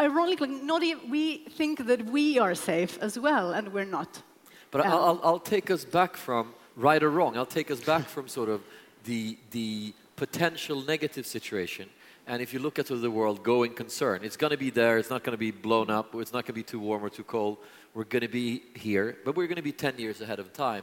ironically, 0.00 0.48
not 0.48 0.82
even, 0.82 1.10
we 1.10 1.38
think 1.38 1.86
that 1.86 2.04
we 2.06 2.38
are 2.38 2.54
safe 2.54 2.98
as 3.00 3.18
well, 3.18 3.52
and 3.52 3.72
we're 3.72 3.84
not. 3.84 4.22
But 4.70 4.84
um, 4.84 4.92
I'll, 4.92 5.20
I'll 5.22 5.38
take 5.38 5.70
us 5.70 5.84
back 5.84 6.16
from 6.16 6.54
right 6.76 7.02
or 7.02 7.10
wrong. 7.10 7.36
I'll 7.36 7.46
take 7.46 7.70
us 7.70 7.80
back 7.80 8.06
from 8.14 8.28
sort 8.28 8.48
of 8.48 8.62
the, 9.04 9.38
the 9.50 9.94
potential 10.16 10.82
negative 10.82 11.26
situation. 11.26 11.88
And 12.28 12.42
if 12.42 12.52
you 12.52 12.58
look 12.58 12.78
at 12.80 12.86
the 12.86 13.10
world 13.10 13.44
going 13.44 13.72
concern, 13.72 14.24
it's 14.24 14.36
going 14.36 14.50
to 14.50 14.56
be 14.56 14.70
there. 14.70 14.98
It's 14.98 15.10
not 15.10 15.22
going 15.22 15.34
to 15.34 15.38
be 15.38 15.52
blown 15.52 15.90
up. 15.90 16.12
It's 16.16 16.32
not 16.32 16.44
going 16.44 16.46
to 16.46 16.52
be 16.54 16.64
too 16.64 16.80
warm 16.80 17.04
or 17.04 17.08
too 17.08 17.22
cold. 17.22 17.58
We're 17.96 18.04
going 18.04 18.20
to 18.20 18.28
be 18.28 18.62
here, 18.74 19.16
but 19.24 19.36
we're 19.36 19.46
going 19.46 19.56
to 19.56 19.62
be 19.62 19.72
10 19.72 19.94
years 19.98 20.20
ahead 20.20 20.38
of 20.38 20.52
time. 20.52 20.82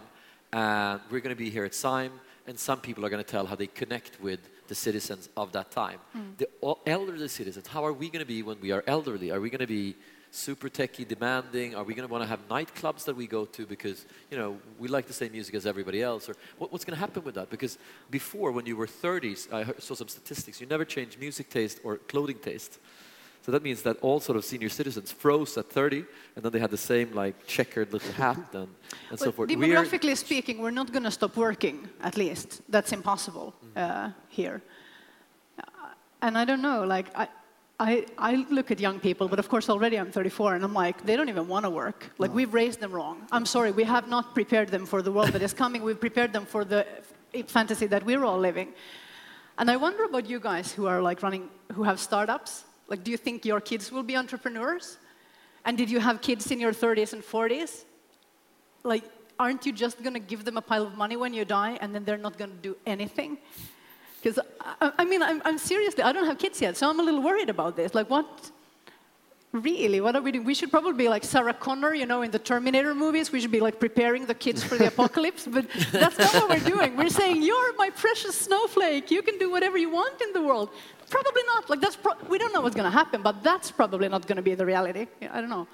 And 0.51 1.00
we're 1.12 1.20
going 1.20 1.36
to 1.36 1.43
be 1.43 1.51
here 1.51 1.63
at 1.63 1.75
SIME, 1.75 2.12
and 2.48 2.58
some 2.58 2.79
people 2.79 3.05
are 3.05 3.10
going 3.10 3.24
to 3.24 3.32
tell 3.32 3.46
how 3.46 3.53
they 3.55 3.67
connect 3.67 4.20
with 4.20 4.39
the 4.67 4.74
citizens 4.74 5.29
of 5.38 5.51
that 5.51 5.70
time. 5.70 6.00
Mm. 6.17 6.38
The 6.38 6.50
elderly 6.88 7.27
citizens, 7.27 7.67
how 7.67 7.86
are 7.86 7.93
we 7.93 8.10
going 8.10 8.22
to 8.22 8.25
be 8.25 8.41
when 8.41 8.60
we 8.60 8.72
are 8.72 8.84
elderly? 8.88 9.29
Are 9.29 9.39
we 9.39 9.51
going 9.51 9.60
to 9.60 9.67
be 9.67 9.96
super 10.32 10.70
techie 10.70 11.08
demanding? 11.08 11.75
Are 11.75 11.84
we 11.84 11.93
going 11.93 12.08
to 12.08 12.12
want 12.12 12.24
to 12.24 12.27
have 12.27 12.48
nightclubs 12.48 13.05
that 13.05 13.15
we 13.15 13.27
go 13.27 13.46
to 13.46 13.67
because, 13.67 14.08
you 14.32 14.38
know, 14.39 14.58
we 14.79 14.88
like 14.88 15.05
the 15.05 15.13
same 15.13 15.34
music 15.34 15.53
as 15.53 15.67
everybody 15.67 16.01
else? 16.01 16.27
Or 16.27 16.36
what, 16.58 16.72
what's 16.72 16.84
going 16.84 16.96
to 16.96 17.00
happen 17.00 17.24
with 17.24 17.36
that? 17.36 17.51
Because 17.51 17.77
before, 18.10 18.51
when 18.51 18.65
you 18.65 18.75
were 18.75 18.88
30s, 18.88 19.53
I 19.53 19.72
saw 19.77 19.93
some 19.93 20.08
statistics, 20.08 20.60
you 20.60 20.65
never 20.65 20.84
changed 20.84 21.20
music 21.20 21.51
taste 21.51 21.79
or 21.84 21.98
clothing 21.98 22.39
taste. 22.39 22.79
So 23.43 23.51
that 23.51 23.62
means 23.62 23.81
that 23.81 23.97
all 24.01 24.21
sort 24.21 24.38
of 24.38 24.45
senior 24.45 24.69
citizens 24.69 25.12
froze 25.12 25.57
at 25.57 25.69
30, 25.69 26.05
and 26.35 26.45
then 26.45 26.51
they 26.53 26.59
had 26.59 26.71
the 26.71 26.77
same 26.77 27.13
like 27.13 27.45
checkered 27.45 27.91
little 27.91 28.13
hat 28.13 28.38
and, 28.53 28.69
and 29.09 29.19
so 29.19 29.33
forth. 29.33 29.50
Demographically 29.50 30.12
we're 30.12 30.15
speaking, 30.15 30.59
we're 30.59 30.71
not 30.71 30.93
going 30.93 31.03
to 31.03 31.12
stop 31.12 31.35
working. 31.35 31.89
At 32.01 32.15
least 32.15 32.62
that's 32.69 32.93
impossible 32.93 33.53
mm. 33.75 33.81
uh, 33.81 34.12
here. 34.29 34.62
Uh, 35.59 35.63
and 36.21 36.38
I 36.38 36.45
don't 36.45 36.62
know, 36.62 36.85
like 36.85 37.07
I, 37.17 37.27
I, 37.81 38.05
I 38.17 38.45
look 38.50 38.71
at 38.71 38.79
young 38.79 39.01
people, 39.01 39.27
but 39.27 39.39
of 39.39 39.50
course 39.50 39.69
already 39.69 39.97
I'm 39.97 40.09
34, 40.09 40.55
and 40.55 40.63
I'm 40.63 40.73
like, 40.73 41.05
they 41.05 41.17
don't 41.17 41.27
even 41.27 41.50
want 41.50 41.65
to 41.65 41.69
work. 41.69 42.12
Like 42.19 42.31
no. 42.31 42.35
we've 42.35 42.53
raised 42.53 42.79
them 42.79 42.93
wrong. 42.93 43.27
I'm 43.29 43.45
sorry, 43.45 43.71
we 43.71 43.83
have 43.83 44.07
not 44.07 44.33
prepared 44.33 44.69
them 44.69 44.85
for 44.85 45.01
the 45.01 45.12
world 45.12 45.33
that 45.33 45.41
is 45.41 45.53
coming. 45.53 45.83
We've 45.83 46.00
prepared 46.00 46.31
them 46.31 46.45
for 46.45 46.63
the 46.63 46.88
fantasy 47.47 47.88
that 47.88 48.05
we're 48.05 48.23
all 48.23 48.39
living. 48.39 48.69
And 49.57 49.69
I 49.69 49.75
wonder 49.75 50.05
about 50.05 50.29
you 50.29 50.39
guys 50.39 50.71
who 50.71 50.88
are 50.88 51.01
like 51.01 51.21
running, 51.21 51.50
who 51.73 51.83
have 51.83 52.00
startups 52.00 52.63
like, 52.88 53.04
do 53.04 53.12
you 53.12 53.18
think 53.18 53.46
your 53.46 53.62
kids 53.62 53.92
will 53.92 54.04
be 54.04 54.16
entrepreneurs? 54.16 54.98
And 55.66 55.78
did 55.78 55.90
you 55.90 56.00
have 56.00 56.22
kids 56.22 56.52
in 56.52 56.60
your 56.60 56.74
30s 56.74 57.13
and 57.13 57.24
40s? 57.24 57.86
Like, 58.84 59.04
aren't 59.40 59.66
you 59.66 59.72
just 59.72 60.02
going 60.04 60.13
to 60.13 60.20
give 60.20 60.46
them 60.46 60.58
a 60.58 60.62
pile 60.62 60.84
of 60.84 60.96
money 60.96 61.16
when 61.16 61.34
you 61.34 61.46
die 61.46 61.78
and 61.82 61.96
then 61.96 62.04
they're 62.04 62.18
not 62.18 62.38
going 62.38 62.52
to 62.52 62.58
do 62.58 62.75
anything? 62.86 63.38
Because, 64.22 64.40
I, 64.60 64.92
I, 65.00 65.06
mean, 65.06 65.22
I'm, 65.22 65.42
I'm, 65.46 65.58
seriously, 65.58 66.04
I 66.04 66.12
don't 66.12 66.25
have 66.25 66.38
kids 66.38 66.62
yet, 66.62 66.78
so 66.78 66.90
I'm 66.90 67.00
a 67.00 67.04
little 67.04 67.22
worried 67.22 67.50
about 67.50 67.75
this. 67.75 67.94
Like, 67.94 68.10
what, 68.10 68.52
really, 69.53 70.01
what 70.01 70.15
are 70.15 70.22
we 70.22 70.31
doing? 70.31 70.43
We 70.45 70.55
should 70.55 70.72
probably 70.72 70.93
be 70.93 71.07
like 71.07 71.24
Sarah 71.24 71.53
Connor, 71.53 71.93
you 71.93 72.05
know, 72.05 72.24
in 72.24 72.31
the 72.31 72.39
Terminator 72.39 72.93
movies. 72.95 73.31
We 73.31 73.39
should 73.39 73.51
be 73.51 73.60
like 73.60 73.79
preparing 73.79 74.25
the 74.25 74.33
kids 74.33 74.63
for 74.63 74.75
the 74.77 74.88
apocalypse, 74.88 75.48
but 75.48 75.65
that's 75.91 76.17
not 76.17 76.33
what 76.33 76.50
we're 76.50 76.69
doing. 76.75 76.98
We're 76.98 77.10
saying, 77.10 77.41
you're 77.43 77.74
my 77.77 77.91
precious 77.91 78.36
snowflake. 78.36 79.12
You 79.12 79.22
can 79.22 79.38
do 79.38 79.51
whatever 79.51 79.77
you 79.77 79.91
want 79.91 80.22
in 80.22 80.33
the 80.33 80.41
world. 80.41 80.69
Probably 81.10 81.43
not. 81.53 81.69
Like 81.69 81.79
that's 81.79 81.95
pro- 81.95 82.17
we 82.27 82.39
don't 82.39 82.51
know 82.53 82.62
what's 82.62 82.75
going 82.75 82.91
to 82.91 82.98
happen, 82.98 83.22
but 83.22 83.43
that's 83.43 83.69
probably 83.72 84.10
not 84.10 84.25
going 84.27 84.38
to 84.38 84.41
be 84.41 84.55
the 84.55 84.65
reality. 84.65 85.07
I 85.31 85.39
don't 85.39 85.50
know. 85.50 85.67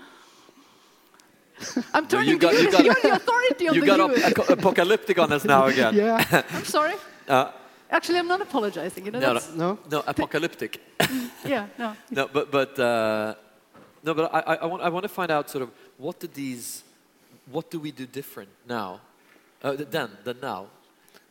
I'm 1.93 2.07
turning 2.07 2.27
no, 2.27 2.31
you 2.33 2.39
got, 2.39 2.51
to 2.51 2.57
you. 2.57 2.63
You 2.63 2.71
got, 2.71 2.83
you're 2.83 3.01
the 3.01 3.15
authority 3.15 3.67
on 3.69 3.75
you 3.75 3.81
the 3.81 3.87
got 3.87 4.49
ap- 4.49 4.49
apocalyptic 4.49 5.19
on 5.19 5.31
us 5.31 5.43
now 5.45 5.65
again. 5.65 5.93
yeah. 5.93 6.43
I'm 6.51 6.65
sorry. 6.65 6.95
Uh, 7.27 7.51
Actually, 7.91 8.19
I'm 8.19 8.27
not 8.27 8.39
apologizing. 8.41 9.05
You 9.05 9.11
know, 9.11 9.19
no, 9.19 9.39
no, 9.55 9.79
no, 9.89 10.03
apocalyptic. 10.05 10.79
yeah, 11.45 11.67
no. 11.77 11.95
No, 12.11 12.27
but 12.31 12.51
but 12.51 12.77
uh, 12.77 13.33
no, 14.03 14.13
but 14.13 14.33
I, 14.33 14.55
I, 14.55 14.65
want 14.65 14.81
I 14.83 14.89
want 14.89 15.03
to 15.03 15.09
find 15.09 15.31
out 15.31 15.49
sort 15.49 15.63
of 15.63 15.71
what 15.97 16.19
did 16.19 16.33
these, 16.33 16.83
what 17.51 17.69
do 17.69 17.79
we 17.79 17.91
do 17.91 18.05
different 18.05 18.49
now, 18.67 19.01
uh, 19.63 19.75
then 19.77 20.09
than 20.23 20.39
now? 20.41 20.67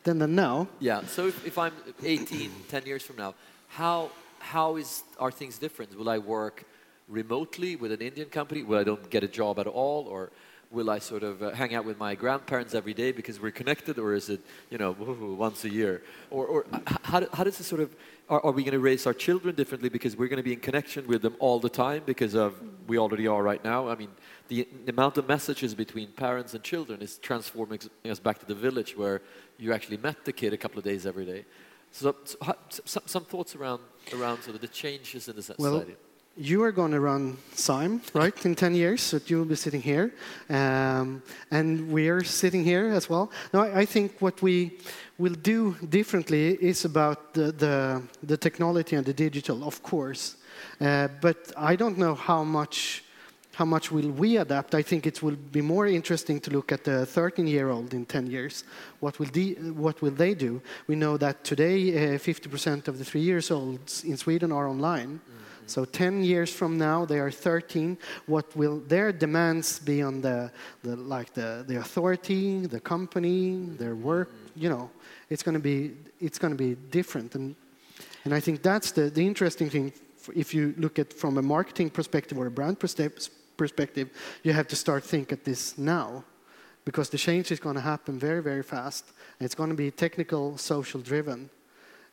Then 0.05 0.19
than 0.19 0.35
now. 0.35 0.69
Yeah. 0.81 1.05
So 1.07 1.27
if, 1.27 1.47
if 1.47 1.59
I'm 1.59 1.73
18, 2.03 2.51
10 2.69 2.87
years 2.87 3.03
from 3.03 3.17
now, 3.17 3.35
how, 3.69 4.11
how 4.39 4.77
is, 4.77 5.03
are 5.19 5.31
things 5.31 5.59
different? 5.59 5.97
Will 5.99 6.09
I 6.09 6.19
work 6.19 6.65
remotely 7.09 7.77
with 7.77 7.93
an 7.93 8.01
Indian 8.01 8.29
company? 8.29 8.63
Will 8.63 8.79
I 8.79 8.85
don't 8.85 9.11
get 9.11 9.25
a 9.25 9.29
job 9.29 9.59
at 9.59 9.67
all? 9.67 10.07
Or 10.07 10.31
will 10.71 10.91
I 10.91 10.99
sort 10.99 11.23
of 11.23 11.43
uh, 11.43 11.51
hang 11.51 11.75
out 11.75 11.85
with 11.85 11.99
my 11.99 12.15
grandparents 12.15 12.75
every 12.75 12.95
day 12.95 13.13
because 13.13 13.41
we're 13.41 13.51
connected? 13.51 13.99
Or 13.99 14.15
is 14.15 14.29
it, 14.29 14.41
you 14.71 14.79
know, 14.79 14.93
once 14.93 15.65
a 15.65 15.71
year? 15.71 16.03
Or, 16.31 16.47
or 16.47 16.67
how, 17.03 17.27
how 17.33 17.45
does 17.45 17.59
this 17.59 17.67
sort 17.67 17.81
of, 17.81 17.95
are, 18.29 18.45
are 18.45 18.53
we 18.53 18.63
going 18.63 18.73
to 18.73 18.81
raise 18.81 19.07
our 19.07 19.15
children 19.15 19.55
differently 19.55 19.89
because 19.89 20.17
we're 20.17 20.29
going 20.29 20.39
to 20.39 20.43
be 20.43 20.53
in 20.53 20.61
connection 20.61 21.07
with 21.07 21.23
them 21.23 21.37
all 21.39 21.59
the 21.59 21.69
time 21.69 22.03
because 22.05 22.35
of, 22.35 22.55
we 22.87 22.99
already 22.99 23.27
are 23.27 23.43
right 23.43 23.63
now? 23.65 23.89
I 23.89 23.95
mean, 23.95 24.11
the, 24.49 24.69
the 24.85 24.93
amount 24.93 25.19
of 25.19 25.29
messages 25.29 25.75
between 25.75 26.09
parents 26.13 26.55
and 26.55 26.63
children 26.63 27.01
is 27.01 27.19
transforming 27.19 27.81
us 28.09 28.19
back 28.19 28.39
to 28.41 28.47
the 28.47 28.55
village 28.55 28.97
where 28.97 29.23
you 29.59 29.73
actually 29.73 29.97
met 29.99 30.25
the 30.25 30.33
kid 30.33 30.53
a 30.53 30.57
couple 30.57 30.79
of 30.79 30.85
days 30.85 31.07
every 31.07 31.25
day. 31.25 31.45
So, 31.91 32.15
so 32.25 32.37
some, 32.85 33.03
some, 33.07 33.25
thoughts 33.25 33.57
around, 33.57 33.81
around 34.15 34.43
sort 34.43 34.57
of 34.57 34.61
the 34.61 34.69
changes 34.69 35.29
in 35.29 35.37
the 35.37 35.43
society. 35.43 35.63
Well, 35.63 36.08
you 36.38 36.62
are 36.62 36.71
going 36.71 36.92
to 36.92 37.00
run 37.00 37.37
SIME, 37.54 38.00
right, 38.14 38.47
in 38.47 38.54
10 38.54 38.75
years, 38.75 39.02
so 39.02 39.18
you 39.26 39.38
will 39.38 39.45
be 39.45 39.57
sitting 39.57 39.83
here. 39.83 40.12
Um, 40.49 41.21
and 41.50 41.90
we're 41.90 42.23
sitting 42.23 42.62
here 42.62 42.87
as 42.90 43.11
well. 43.11 43.30
Now, 43.52 43.64
I, 43.64 43.80
I, 43.80 43.85
think 43.85 44.21
what 44.21 44.40
we 44.40 44.78
will 45.18 45.35
do 45.35 45.75
differently 45.88 46.57
is 46.61 46.85
about 46.85 47.35
the, 47.35 47.50
the, 47.50 48.02
the 48.23 48.37
technology 48.37 48.95
and 48.95 49.04
the 49.04 49.12
digital, 49.12 49.64
of 49.64 49.83
course. 49.83 50.37
Uh, 50.80 51.09
but 51.21 51.52
I 51.57 51.75
don't 51.75 51.99
know 51.99 52.14
how 52.14 52.45
much 52.45 53.02
how 53.54 53.64
much 53.64 53.90
will 53.90 54.09
we 54.12 54.37
adapt? 54.37 54.73
I 54.76 54.83
think 54.83 55.04
it 55.04 55.21
will 55.21 55.35
be 55.35 55.61
more 55.61 55.88
interesting 55.88 56.38
to 56.42 56.50
look 56.52 56.71
at 56.71 56.85
the 56.85 57.04
13-year-old 57.04 57.92
in 57.92 58.07
10 58.07 58.28
years. 58.28 58.62
What 59.00 59.18
will, 59.18 59.26
de- 59.26 59.54
what 59.73 60.00
will 60.00 60.12
they 60.12 60.35
do? 60.35 60.62
We 60.87 60.95
know 60.95 61.16
that 61.16 61.42
today, 61.42 62.14
uh, 62.14 62.18
50% 62.18 62.87
of 62.87 62.99
the 62.99 63.04
three-years-olds 63.04 64.04
in 64.04 64.16
Sweden 64.16 64.52
are 64.52 64.68
online. 64.68 65.21
So 65.69 65.85
10 65.85 66.25
years 66.25 66.53
from 66.53 66.79
now, 66.79 67.05
they 67.05 67.19
are 67.19 67.31
13. 67.31 67.99
What 68.27 68.57
will 68.57 68.81
their 68.81 69.13
demands 69.13 69.79
be 69.79 70.03
on 70.03 70.21
the, 70.21 70.51
the 70.83 70.97
like 70.97 71.35
the, 71.35 71.65
the 71.67 71.77
authority, 71.77 72.67
the 72.67 72.81
company, 72.81 73.67
their 73.79 73.95
work? 73.95 74.31
You 74.57 74.71
know, 74.71 74.91
it's 75.29 75.43
going 75.43 75.55
to 75.55 75.61
be 75.61 75.95
it's 76.21 76.39
going 76.39 76.53
to 76.53 76.59
be 76.59 76.75
different. 76.91 77.35
And 77.35 77.55
and 78.25 78.35
I 78.35 78.41
think 78.41 78.63
that's 78.63 78.93
the, 78.93 79.11
the 79.11 79.27
interesting 79.27 79.71
thing. 79.71 79.93
If 80.35 80.55
you 80.55 80.75
look 80.79 80.99
at 80.99 81.13
from 81.13 81.39
a 81.39 81.43
marketing 81.43 81.91
perspective 81.91 82.39
or 82.39 82.47
a 82.47 82.51
brand 82.51 82.79
perspective, 82.79 84.11
you 84.43 84.53
have 84.53 84.69
to 84.69 84.77
start 84.77 85.05
think 85.05 85.33
at 85.33 85.45
this 85.45 85.79
now, 85.79 86.25
because 86.85 87.09
the 87.09 87.19
change 87.19 87.51
is 87.51 87.61
going 87.61 87.77
to 87.77 87.83
happen 87.83 88.19
very 88.19 88.43
very 88.43 88.63
fast. 88.63 89.05
It's 89.41 89.55
going 89.55 89.71
to 89.71 89.77
be 89.77 89.91
technical, 89.91 90.57
social 90.59 91.01
driven. 91.01 91.51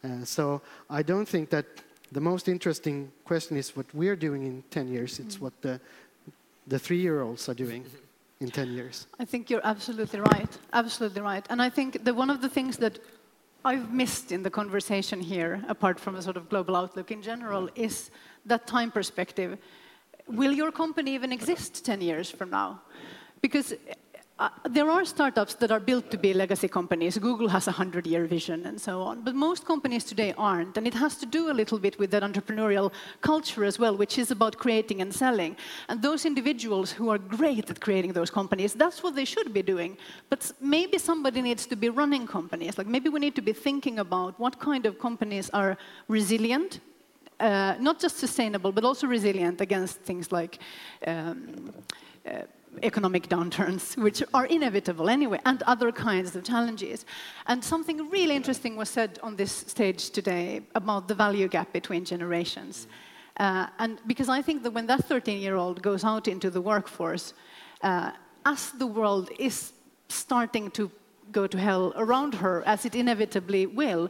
Uh, 0.04 0.24
so 0.24 0.62
I 0.90 1.02
don't 1.04 1.28
think 1.28 1.50
that 1.50 1.66
the 2.12 2.22
most 2.22 2.48
interesting 2.48 3.12
question 3.24 3.58
is 3.58 3.76
what 3.76 3.86
we're 3.94 4.16
doing 4.16 4.46
in 4.46 4.64
10 4.72 4.88
years. 4.88 5.20
It's 5.20 5.36
mm-hmm. 5.36 5.46
what 5.46 5.62
the, 5.62 5.80
the 6.68 6.80
three 6.80 7.00
year 7.00 7.22
olds 7.22 7.50
are 7.50 7.54
doing 7.54 7.86
in 8.40 8.52
10 8.52 8.72
years. 8.72 9.08
I 9.20 9.26
think 9.26 9.50
you're 9.50 9.66
absolutely 9.66 10.20
right. 10.20 10.50
Absolutely 10.74 11.22
right. 11.22 11.46
And 11.50 11.62
I 11.62 11.70
think 11.70 12.04
that 12.04 12.16
one 12.16 12.30
of 12.30 12.42
the 12.42 12.50
things 12.50 12.78
that 12.78 13.00
I've 13.64 13.92
missed 13.92 14.32
in 14.32 14.44
the 14.44 14.50
conversation 14.50 15.20
here, 15.20 15.64
apart 15.68 16.00
from 16.00 16.16
a 16.16 16.22
sort 16.22 16.38
of 16.38 16.50
global 16.50 16.76
outlook 16.76 17.12
in 17.12 17.22
general, 17.22 17.64
mm-hmm. 17.68 17.84
is 17.84 18.12
that 18.46 18.68
time 18.68 18.92
perspective. 18.92 19.58
Will 20.28 20.52
your 20.52 20.72
company 20.72 21.14
even 21.16 21.32
exist 21.32 21.84
10 21.86 22.02
years 22.02 22.30
from 22.30 22.50
now? 22.52 22.82
Because 23.42 23.74
uh, 24.38 24.50
there 24.70 24.90
are 24.90 25.06
startups 25.06 25.56
that 25.56 25.72
are 25.72 25.80
built 25.80 26.12
to 26.12 26.18
be 26.18 26.34
legacy 26.34 26.68
companies. 26.68 27.18
Google 27.18 27.48
has 27.48 27.68
a 27.68 27.72
100 27.72 28.06
year 28.06 28.26
vision 28.26 28.66
and 28.66 28.80
so 28.80 29.02
on. 29.02 29.22
But 29.22 29.34
most 29.34 29.66
companies 29.66 30.04
today 30.04 30.34
aren't. 30.38 30.76
And 30.76 30.86
it 30.86 30.94
has 30.94 31.16
to 31.18 31.26
do 31.26 31.50
a 31.50 31.54
little 31.54 31.80
bit 31.80 31.98
with 32.00 32.12
that 32.12 32.22
entrepreneurial 32.22 32.92
culture 33.22 33.64
as 33.64 33.80
well, 33.80 33.96
which 33.96 34.18
is 34.18 34.32
about 34.32 34.58
creating 34.58 35.02
and 35.02 35.14
selling. 35.14 35.56
And 35.88 36.02
those 36.02 36.26
individuals 36.26 36.92
who 36.92 37.10
are 37.10 37.18
great 37.18 37.70
at 37.70 37.80
creating 37.80 38.12
those 38.12 38.30
companies, 38.30 38.74
that's 38.74 39.02
what 39.02 39.16
they 39.16 39.24
should 39.24 39.54
be 39.54 39.62
doing. 39.62 39.98
But 40.30 40.52
maybe 40.60 40.98
somebody 40.98 41.42
needs 41.42 41.66
to 41.68 41.78
be 41.78 41.88
running 41.88 42.28
companies. 42.28 42.78
Like 42.78 42.88
maybe 42.88 43.08
we 43.08 43.22
need 43.22 43.36
to 43.36 43.42
be 43.42 43.54
thinking 43.54 44.00
about 44.00 44.38
what 44.38 44.60
kind 44.60 44.86
of 44.86 45.00
companies 45.00 45.50
are 45.52 45.78
resilient. 46.10 46.82
Uh, 47.40 47.76
not 47.80 48.00
just 48.00 48.18
sustainable, 48.18 48.74
but 48.74 48.84
also 48.84 49.08
resilient 49.08 49.62
against 49.62 50.02
things 50.02 50.32
like 50.32 50.60
um, 51.08 51.72
uh, 52.26 52.42
economic 52.84 53.28
downturns, 53.30 53.98
which 53.98 54.24
are 54.34 54.46
inevitable 54.46 55.10
anyway, 55.10 55.40
and 55.46 55.62
other 55.64 55.92
kinds 55.92 56.36
of 56.36 56.44
challenges. 56.44 57.06
And 57.48 57.64
something 57.64 58.10
really 58.10 58.36
interesting 58.36 58.76
was 58.76 58.90
said 58.90 59.20
on 59.24 59.36
this 59.36 59.52
stage 59.52 60.10
today 60.10 60.62
about 60.76 61.08
the 61.08 61.16
value 61.16 61.48
gap 61.48 61.72
between 61.74 62.06
generations. 62.06 62.88
Uh, 63.38 63.68
and 63.80 64.00
because 64.08 64.30
I 64.30 64.42
think 64.42 64.64
that 64.64 64.72
when 64.72 64.88
that 64.88 65.06
13 65.06 65.42
year 65.42 65.56
old 65.56 65.82
goes 65.82 66.04
out 66.04 66.28
into 66.28 66.50
the 66.50 66.62
workforce, 66.62 67.34
uh, 67.82 68.12
as 68.46 68.72
the 68.72 68.88
world 68.88 69.30
is 69.40 69.74
starting 70.08 70.72
to 70.72 70.92
go 71.32 71.48
to 71.48 71.58
hell 71.58 71.94
around 71.98 72.36
her, 72.36 72.64
as 72.66 72.86
it 72.86 72.96
inevitably 72.96 73.66
will, 73.66 74.10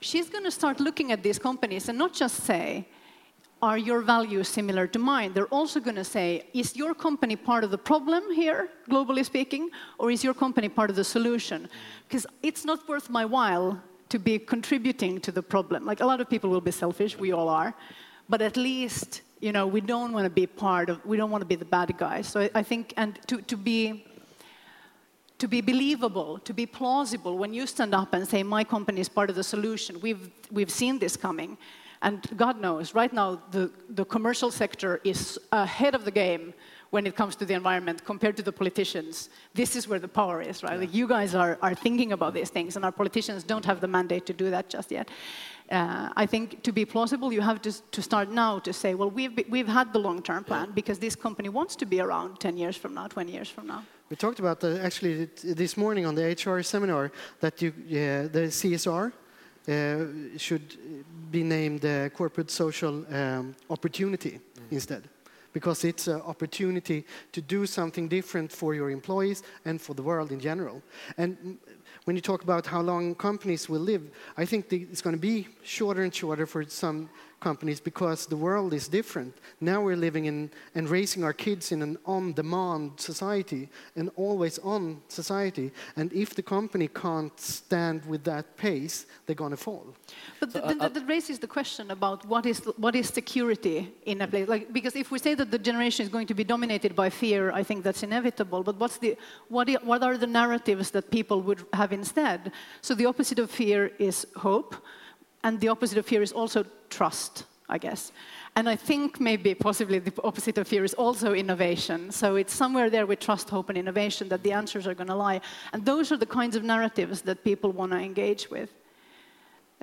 she's 0.00 0.28
going 0.28 0.44
to 0.44 0.50
start 0.50 0.80
looking 0.80 1.12
at 1.12 1.22
these 1.22 1.38
companies 1.38 1.88
and 1.88 1.96
not 1.96 2.12
just 2.12 2.36
say, 2.44 2.86
are 3.62 3.78
your 3.78 4.00
values 4.00 4.48
similar 4.48 4.88
to 4.88 4.98
mine? 4.98 5.32
They're 5.32 5.46
also 5.46 5.78
going 5.78 5.94
to 5.96 6.04
say, 6.04 6.46
is 6.52 6.76
your 6.76 6.94
company 6.94 7.36
part 7.36 7.62
of 7.62 7.70
the 7.70 7.78
problem 7.78 8.22
here, 8.34 8.68
globally 8.90 9.24
speaking, 9.24 9.70
or 9.98 10.10
is 10.10 10.24
your 10.24 10.34
company 10.34 10.68
part 10.68 10.90
of 10.90 10.96
the 10.96 11.04
solution? 11.04 11.62
Mm. 11.62 11.68
Because 12.08 12.26
it's 12.42 12.64
not 12.64 12.88
worth 12.88 13.08
my 13.08 13.24
while 13.24 13.80
to 14.08 14.18
be 14.18 14.38
contributing 14.38 15.20
to 15.20 15.30
the 15.30 15.42
problem. 15.42 15.86
Like 15.86 16.00
a 16.00 16.06
lot 16.06 16.20
of 16.20 16.28
people 16.28 16.50
will 16.50 16.60
be 16.60 16.72
selfish, 16.72 17.16
we 17.16 17.32
all 17.32 17.48
are, 17.48 17.72
but 18.28 18.42
at 18.42 18.56
least 18.56 19.22
you 19.40 19.52
know 19.52 19.66
we 19.66 19.80
don't 19.80 20.12
want 20.12 20.24
to 20.24 20.30
be 20.30 20.46
part 20.46 20.90
of, 20.90 21.04
we 21.06 21.16
don't 21.16 21.30
want 21.30 21.42
to 21.42 21.46
be 21.46 21.56
the 21.56 21.64
bad 21.64 21.96
guys. 21.96 22.28
So 22.28 22.40
I, 22.40 22.50
I 22.56 22.62
think, 22.62 22.92
and 22.96 23.18
to, 23.28 23.40
to 23.42 23.56
be 23.56 24.04
to 25.38 25.48
be 25.48 25.60
believable, 25.60 26.38
to 26.38 26.54
be 26.54 26.66
plausible, 26.66 27.36
when 27.36 27.52
you 27.52 27.66
stand 27.66 27.96
up 27.96 28.14
and 28.14 28.28
say, 28.28 28.44
my 28.44 28.62
company 28.62 29.00
is 29.00 29.08
part 29.08 29.28
of 29.28 29.34
the 29.34 29.42
solution, 29.42 30.00
we've, 30.00 30.30
we've 30.52 30.70
seen 30.70 31.00
this 31.00 31.16
coming, 31.16 31.58
and 32.02 32.20
God 32.36 32.60
knows, 32.60 32.94
right 32.94 33.12
now, 33.12 33.40
the, 33.52 33.70
the 33.88 34.04
commercial 34.04 34.50
sector 34.50 35.00
is 35.04 35.38
ahead 35.52 35.94
of 35.94 36.04
the 36.04 36.10
game 36.10 36.52
when 36.90 37.06
it 37.06 37.16
comes 37.16 37.36
to 37.36 37.44
the 37.46 37.54
environment 37.54 38.04
compared 38.04 38.36
to 38.36 38.42
the 38.42 38.52
politicians. 38.52 39.30
This 39.54 39.76
is 39.76 39.88
where 39.88 39.98
the 39.98 40.08
power 40.08 40.42
is, 40.42 40.62
right? 40.62 40.74
Yeah. 40.74 40.80
Like 40.80 40.94
you 40.94 41.06
guys 41.08 41.34
are, 41.34 41.58
are 41.62 41.74
thinking 41.74 42.12
about 42.12 42.34
these 42.34 42.50
things, 42.50 42.76
and 42.76 42.84
our 42.84 42.92
politicians 42.92 43.44
don't 43.44 43.64
have 43.64 43.80
the 43.80 43.86
mandate 43.86 44.26
to 44.26 44.32
do 44.32 44.50
that 44.50 44.68
just 44.68 44.90
yet. 44.90 45.08
Uh, 45.70 46.10
I 46.16 46.26
think 46.26 46.62
to 46.64 46.72
be 46.72 46.84
plausible, 46.84 47.32
you 47.32 47.40
have 47.40 47.62
to, 47.62 47.72
to 47.92 48.02
start 48.02 48.30
now 48.30 48.58
to 48.58 48.72
say, 48.72 48.94
well, 48.94 49.10
we've, 49.10 49.32
we've 49.48 49.68
had 49.68 49.92
the 49.92 50.00
long 50.00 50.22
term 50.22 50.44
plan 50.44 50.66
yeah. 50.66 50.74
because 50.74 50.98
this 50.98 51.14
company 51.16 51.48
wants 51.48 51.76
to 51.76 51.86
be 51.86 52.00
around 52.00 52.40
10 52.40 52.58
years 52.58 52.76
from 52.76 52.92
now, 52.94 53.06
20 53.06 53.32
years 53.32 53.48
from 53.48 53.68
now. 53.68 53.84
We 54.10 54.16
talked 54.16 54.40
about 54.40 54.60
the, 54.60 54.78
actually 54.84 55.30
this 55.42 55.76
morning 55.76 56.04
on 56.04 56.14
the 56.14 56.36
HR 56.36 56.62
seminar 56.62 57.12
that 57.40 57.62
you, 57.62 57.72
yeah, 57.86 58.22
the 58.22 58.50
CSR 58.50 59.12
should 60.36 60.76
be 61.30 61.42
named 61.42 61.84
uh, 61.84 62.08
corporate 62.10 62.50
social 62.50 63.04
um, 63.14 63.54
opportunity 63.70 64.30
mm. 64.30 64.62
instead 64.70 65.08
because 65.52 65.84
it's 65.84 66.08
an 66.08 66.20
opportunity 66.22 67.04
to 67.30 67.40
do 67.40 67.66
something 67.66 68.08
different 68.08 68.50
for 68.50 68.74
your 68.74 68.90
employees 68.90 69.42
and 69.64 69.80
for 69.80 69.94
the 69.94 70.02
world 70.02 70.32
in 70.32 70.40
general. 70.40 70.82
And 71.18 71.58
when 72.04 72.16
you 72.16 72.22
talk 72.22 72.42
about 72.42 72.66
how 72.66 72.80
long 72.80 73.14
companies 73.14 73.68
will 73.68 73.80
live, 73.80 74.10
I 74.36 74.44
think 74.46 74.72
it's 74.72 75.02
going 75.02 75.14
to 75.14 75.20
be 75.20 75.48
shorter 75.62 76.02
and 76.02 76.14
shorter 76.14 76.46
for 76.46 76.64
some 76.64 77.08
companies 77.42 77.80
because 77.80 78.26
the 78.26 78.36
world 78.36 78.72
is 78.72 78.88
different. 78.88 79.32
Now 79.60 79.78
we're 79.86 80.02
living 80.08 80.24
in 80.26 80.50
and 80.76 80.88
raising 80.88 81.22
our 81.24 81.36
kids 81.46 81.72
in 81.72 81.82
an 81.82 81.94
on 82.06 82.32
demand 82.32 82.92
society, 83.10 83.68
an 84.02 84.08
always 84.24 84.58
on 84.74 84.82
society. 85.08 85.66
And 85.98 86.12
if 86.12 86.34
the 86.38 86.42
company 86.56 86.88
can't 86.88 87.38
stand 87.38 87.98
with 88.12 88.22
that 88.24 88.56
pace, 88.56 89.06
they're 89.24 89.42
going 89.44 89.56
to 89.58 89.62
fall. 89.68 89.86
But 90.40 90.52
so, 90.52 90.60
uh, 90.60 90.74
that, 90.74 90.94
that 90.94 91.06
raises 91.14 91.38
the 91.44 91.50
question 91.58 91.90
about 91.90 92.18
what 92.32 92.44
is, 92.46 92.58
what 92.84 92.94
is 92.94 93.08
security 93.08 93.92
in 94.06 94.22
a 94.22 94.28
place. 94.28 94.48
Like, 94.48 94.72
because 94.72 94.94
if 94.96 95.10
we 95.10 95.18
say 95.18 95.34
that 95.34 95.50
the 95.50 95.58
generation 95.58 96.02
is 96.06 96.10
going 96.16 96.28
to 96.32 96.34
be 96.34 96.44
dominated 96.44 96.94
by 96.94 97.10
fear, 97.10 97.52
I 97.60 97.62
think 97.68 97.82
that's 97.86 98.02
inevitable. 98.02 98.62
But 98.62 98.76
what's 98.82 98.98
the, 98.98 99.16
what, 99.48 99.68
what 99.84 100.02
are 100.02 100.16
the 100.16 100.30
narratives 100.40 100.90
that 100.92 101.10
people 101.10 101.38
would 101.42 101.60
have 101.72 101.92
instead? 101.92 102.52
So 102.80 102.94
the 102.94 103.06
opposite 103.06 103.38
of 103.38 103.50
fear 103.50 103.90
is 103.98 104.26
hope 104.36 104.74
and 105.44 105.60
the 105.60 105.68
opposite 105.68 105.98
of 105.98 106.06
fear 106.06 106.22
is 106.22 106.32
also 106.32 106.64
trust, 106.92 107.44
I 107.68 107.78
guess. 107.78 108.12
And 108.54 108.68
I 108.68 108.76
think 108.76 109.18
maybe 109.18 109.54
possibly 109.54 109.98
the 109.98 110.12
opposite 110.22 110.60
of 110.60 110.68
fear 110.68 110.84
is 110.84 110.94
also 110.94 111.32
innovation. 111.32 112.12
So 112.12 112.36
it's 112.36 112.54
somewhere 112.54 112.90
there 112.90 113.06
with 113.06 113.18
trust, 113.18 113.50
hope, 113.50 113.70
and 113.70 113.78
innovation 113.78 114.28
that 114.28 114.42
the 114.42 114.52
answers 114.52 114.86
are 114.86 114.94
going 114.94 115.08
to 115.08 115.14
lie. 115.28 115.40
And 115.72 115.84
those 115.84 116.12
are 116.12 116.18
the 116.18 116.26
kinds 116.26 116.56
of 116.56 116.62
narratives 116.62 117.22
that 117.22 117.42
people 117.42 117.70
want 117.72 117.92
to 117.92 117.98
engage 117.98 118.50
with. 118.50 118.70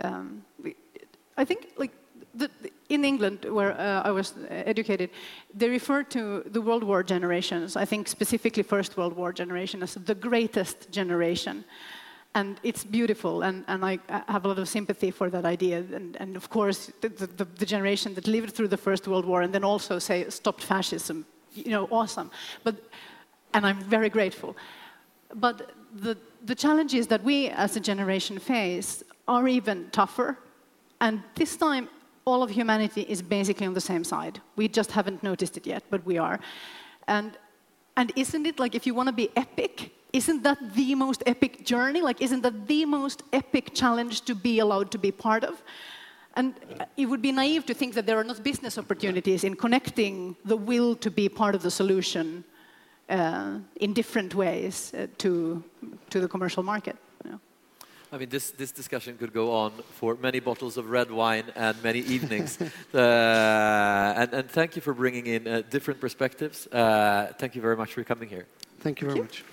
Um, 0.04 0.44
I 1.42 1.46
think, 1.46 1.60
like, 1.78 1.94
the, 2.36 2.50
in 2.90 3.04
England, 3.04 3.46
where 3.46 3.74
uh, 3.74 4.10
I 4.10 4.12
was 4.12 4.34
educated, 4.50 5.10
they 5.54 5.70
refer 5.70 6.04
to 6.04 6.44
the 6.46 6.62
World 6.62 6.84
War 6.84 7.04
generations, 7.04 7.76
I 7.76 7.86
think 7.86 8.08
specifically 8.08 8.64
First 8.64 8.98
World 8.98 9.16
War 9.16 9.34
generation, 9.34 9.84
as 9.84 9.96
the 9.96 10.16
greatest 10.16 10.92
generation 10.92 11.64
and 12.36 12.60
it's 12.62 12.84
beautiful, 12.84 13.42
and, 13.42 13.66
and 13.68 13.84
I 13.84 13.98
have 14.28 14.46
a 14.46 14.48
lot 14.48 14.60
of 14.60 14.70
sympathy 14.70 15.10
for 15.10 15.30
that 15.32 15.46
idea. 15.46 15.80
And, 15.80 16.16
and 16.18 16.36
of 16.36 16.50
course, 16.50 16.92
the, 17.02 17.10
the, 17.10 17.46
the, 17.46 17.66
generation 17.66 18.14
that 18.14 18.28
lived 18.28 18.54
through 18.54 18.68
the 18.68 18.78
First 18.78 19.08
World 19.08 19.26
War 19.26 19.42
and 19.42 19.54
then 19.54 19.64
also 19.64 19.98
say 19.98 20.30
stopped 20.30 20.64
fascism, 20.64 21.26
you 21.54 21.72
know, 21.72 21.88
awesome. 21.92 22.30
But, 22.64 22.76
and 23.54 23.66
I'm 23.66 23.82
very 23.82 24.10
grateful. 24.10 24.56
But 25.34 25.72
the, 25.94 26.18
the 26.46 26.54
challenges 26.54 27.08
that 27.08 27.24
we 27.24 27.50
as 27.50 27.76
a 27.76 27.80
generation 27.80 28.38
face 28.38 29.04
are 29.28 29.48
even 29.48 29.90
tougher. 29.92 30.38
And 31.02 31.24
this 31.36 31.58
time, 31.58 31.90
all 32.26 32.44
of 32.44 32.52
humanity 32.52 33.02
is 33.10 33.24
basically 33.24 33.66
on 33.66 33.74
the 33.74 33.82
same 33.82 34.04
side. 34.04 34.40
We 34.56 34.68
just 34.68 34.92
haven't 34.92 35.24
noticed 35.24 35.58
it 35.58 35.66
yet, 35.66 35.84
but 35.90 36.06
we 36.06 36.20
are. 36.20 36.40
And, 37.08 37.32
and 37.98 38.12
isn't 38.16 38.46
it 38.46 38.60
like 38.60 38.76
if 38.76 38.86
you 38.86 38.94
want 38.94 39.08
to 39.08 39.14
be 39.14 39.30
epic, 39.36 39.92
isn't 40.14 40.44
that 40.44 40.74
the 40.74 40.96
most 40.96 41.24
epic 41.26 41.66
journey? 41.66 42.02
Like, 42.02 42.22
isn't 42.22 42.42
that 42.42 42.68
the 42.68 42.86
most 42.86 43.24
epic 43.32 43.74
challenge 43.74 44.22
to 44.22 44.36
be 44.36 44.60
allowed 44.60 44.92
to 44.92 44.98
be 44.98 45.12
part 45.12 45.44
of? 45.44 45.62
And 46.36 46.54
it 46.96 47.06
would 47.06 47.22
be 47.22 47.32
naive 47.32 47.66
to 47.66 47.74
think 47.74 47.94
that 47.96 48.06
there 48.06 48.18
are 48.18 48.24
not 48.24 48.44
business 48.44 48.78
opportunities 48.78 49.44
in 49.44 49.56
connecting 49.56 50.36
the 50.46 50.56
will 50.56 50.96
to 50.96 51.12
be 51.12 51.28
part 51.28 51.56
of 51.56 51.62
the 51.62 51.72
solution 51.72 52.44
uh, 53.10 53.58
in 53.78 53.94
different 53.94 54.36
ways 54.36 54.94
uh, 54.94 55.08
to, 55.18 55.64
to 56.10 56.20
the 56.20 56.28
commercial 56.28 56.64
market. 56.64 56.96
You 57.26 57.32
know? 57.32 57.40
I 58.12 58.18
mean, 58.18 58.30
this, 58.30 58.52
this 58.52 58.72
discussion 58.72 59.18
could 59.18 59.34
go 59.34 59.52
on 59.52 59.72
for 59.96 60.16
many 60.16 60.40
bottles 60.40 60.78
of 60.78 60.90
red 60.90 61.12
wine 61.12 61.46
and 61.56 61.82
many 61.84 62.00
evenings. 62.00 62.60
uh, 62.94 62.98
and, 62.98 64.34
and 64.34 64.50
thank 64.50 64.76
you 64.76 64.82
for 64.82 64.94
bringing 64.94 65.28
in 65.28 65.48
uh, 65.48 65.62
different 65.70 66.00
perspectives. 66.00 66.68
Uh, 66.68 67.34
thank 67.38 67.56
you 67.56 67.62
very 67.62 67.76
much 67.76 67.94
for 67.94 68.04
coming 68.04 68.30
here. 68.30 68.46
Thank 68.80 69.02
you 69.02 69.08
very 69.08 69.22
much. 69.22 69.44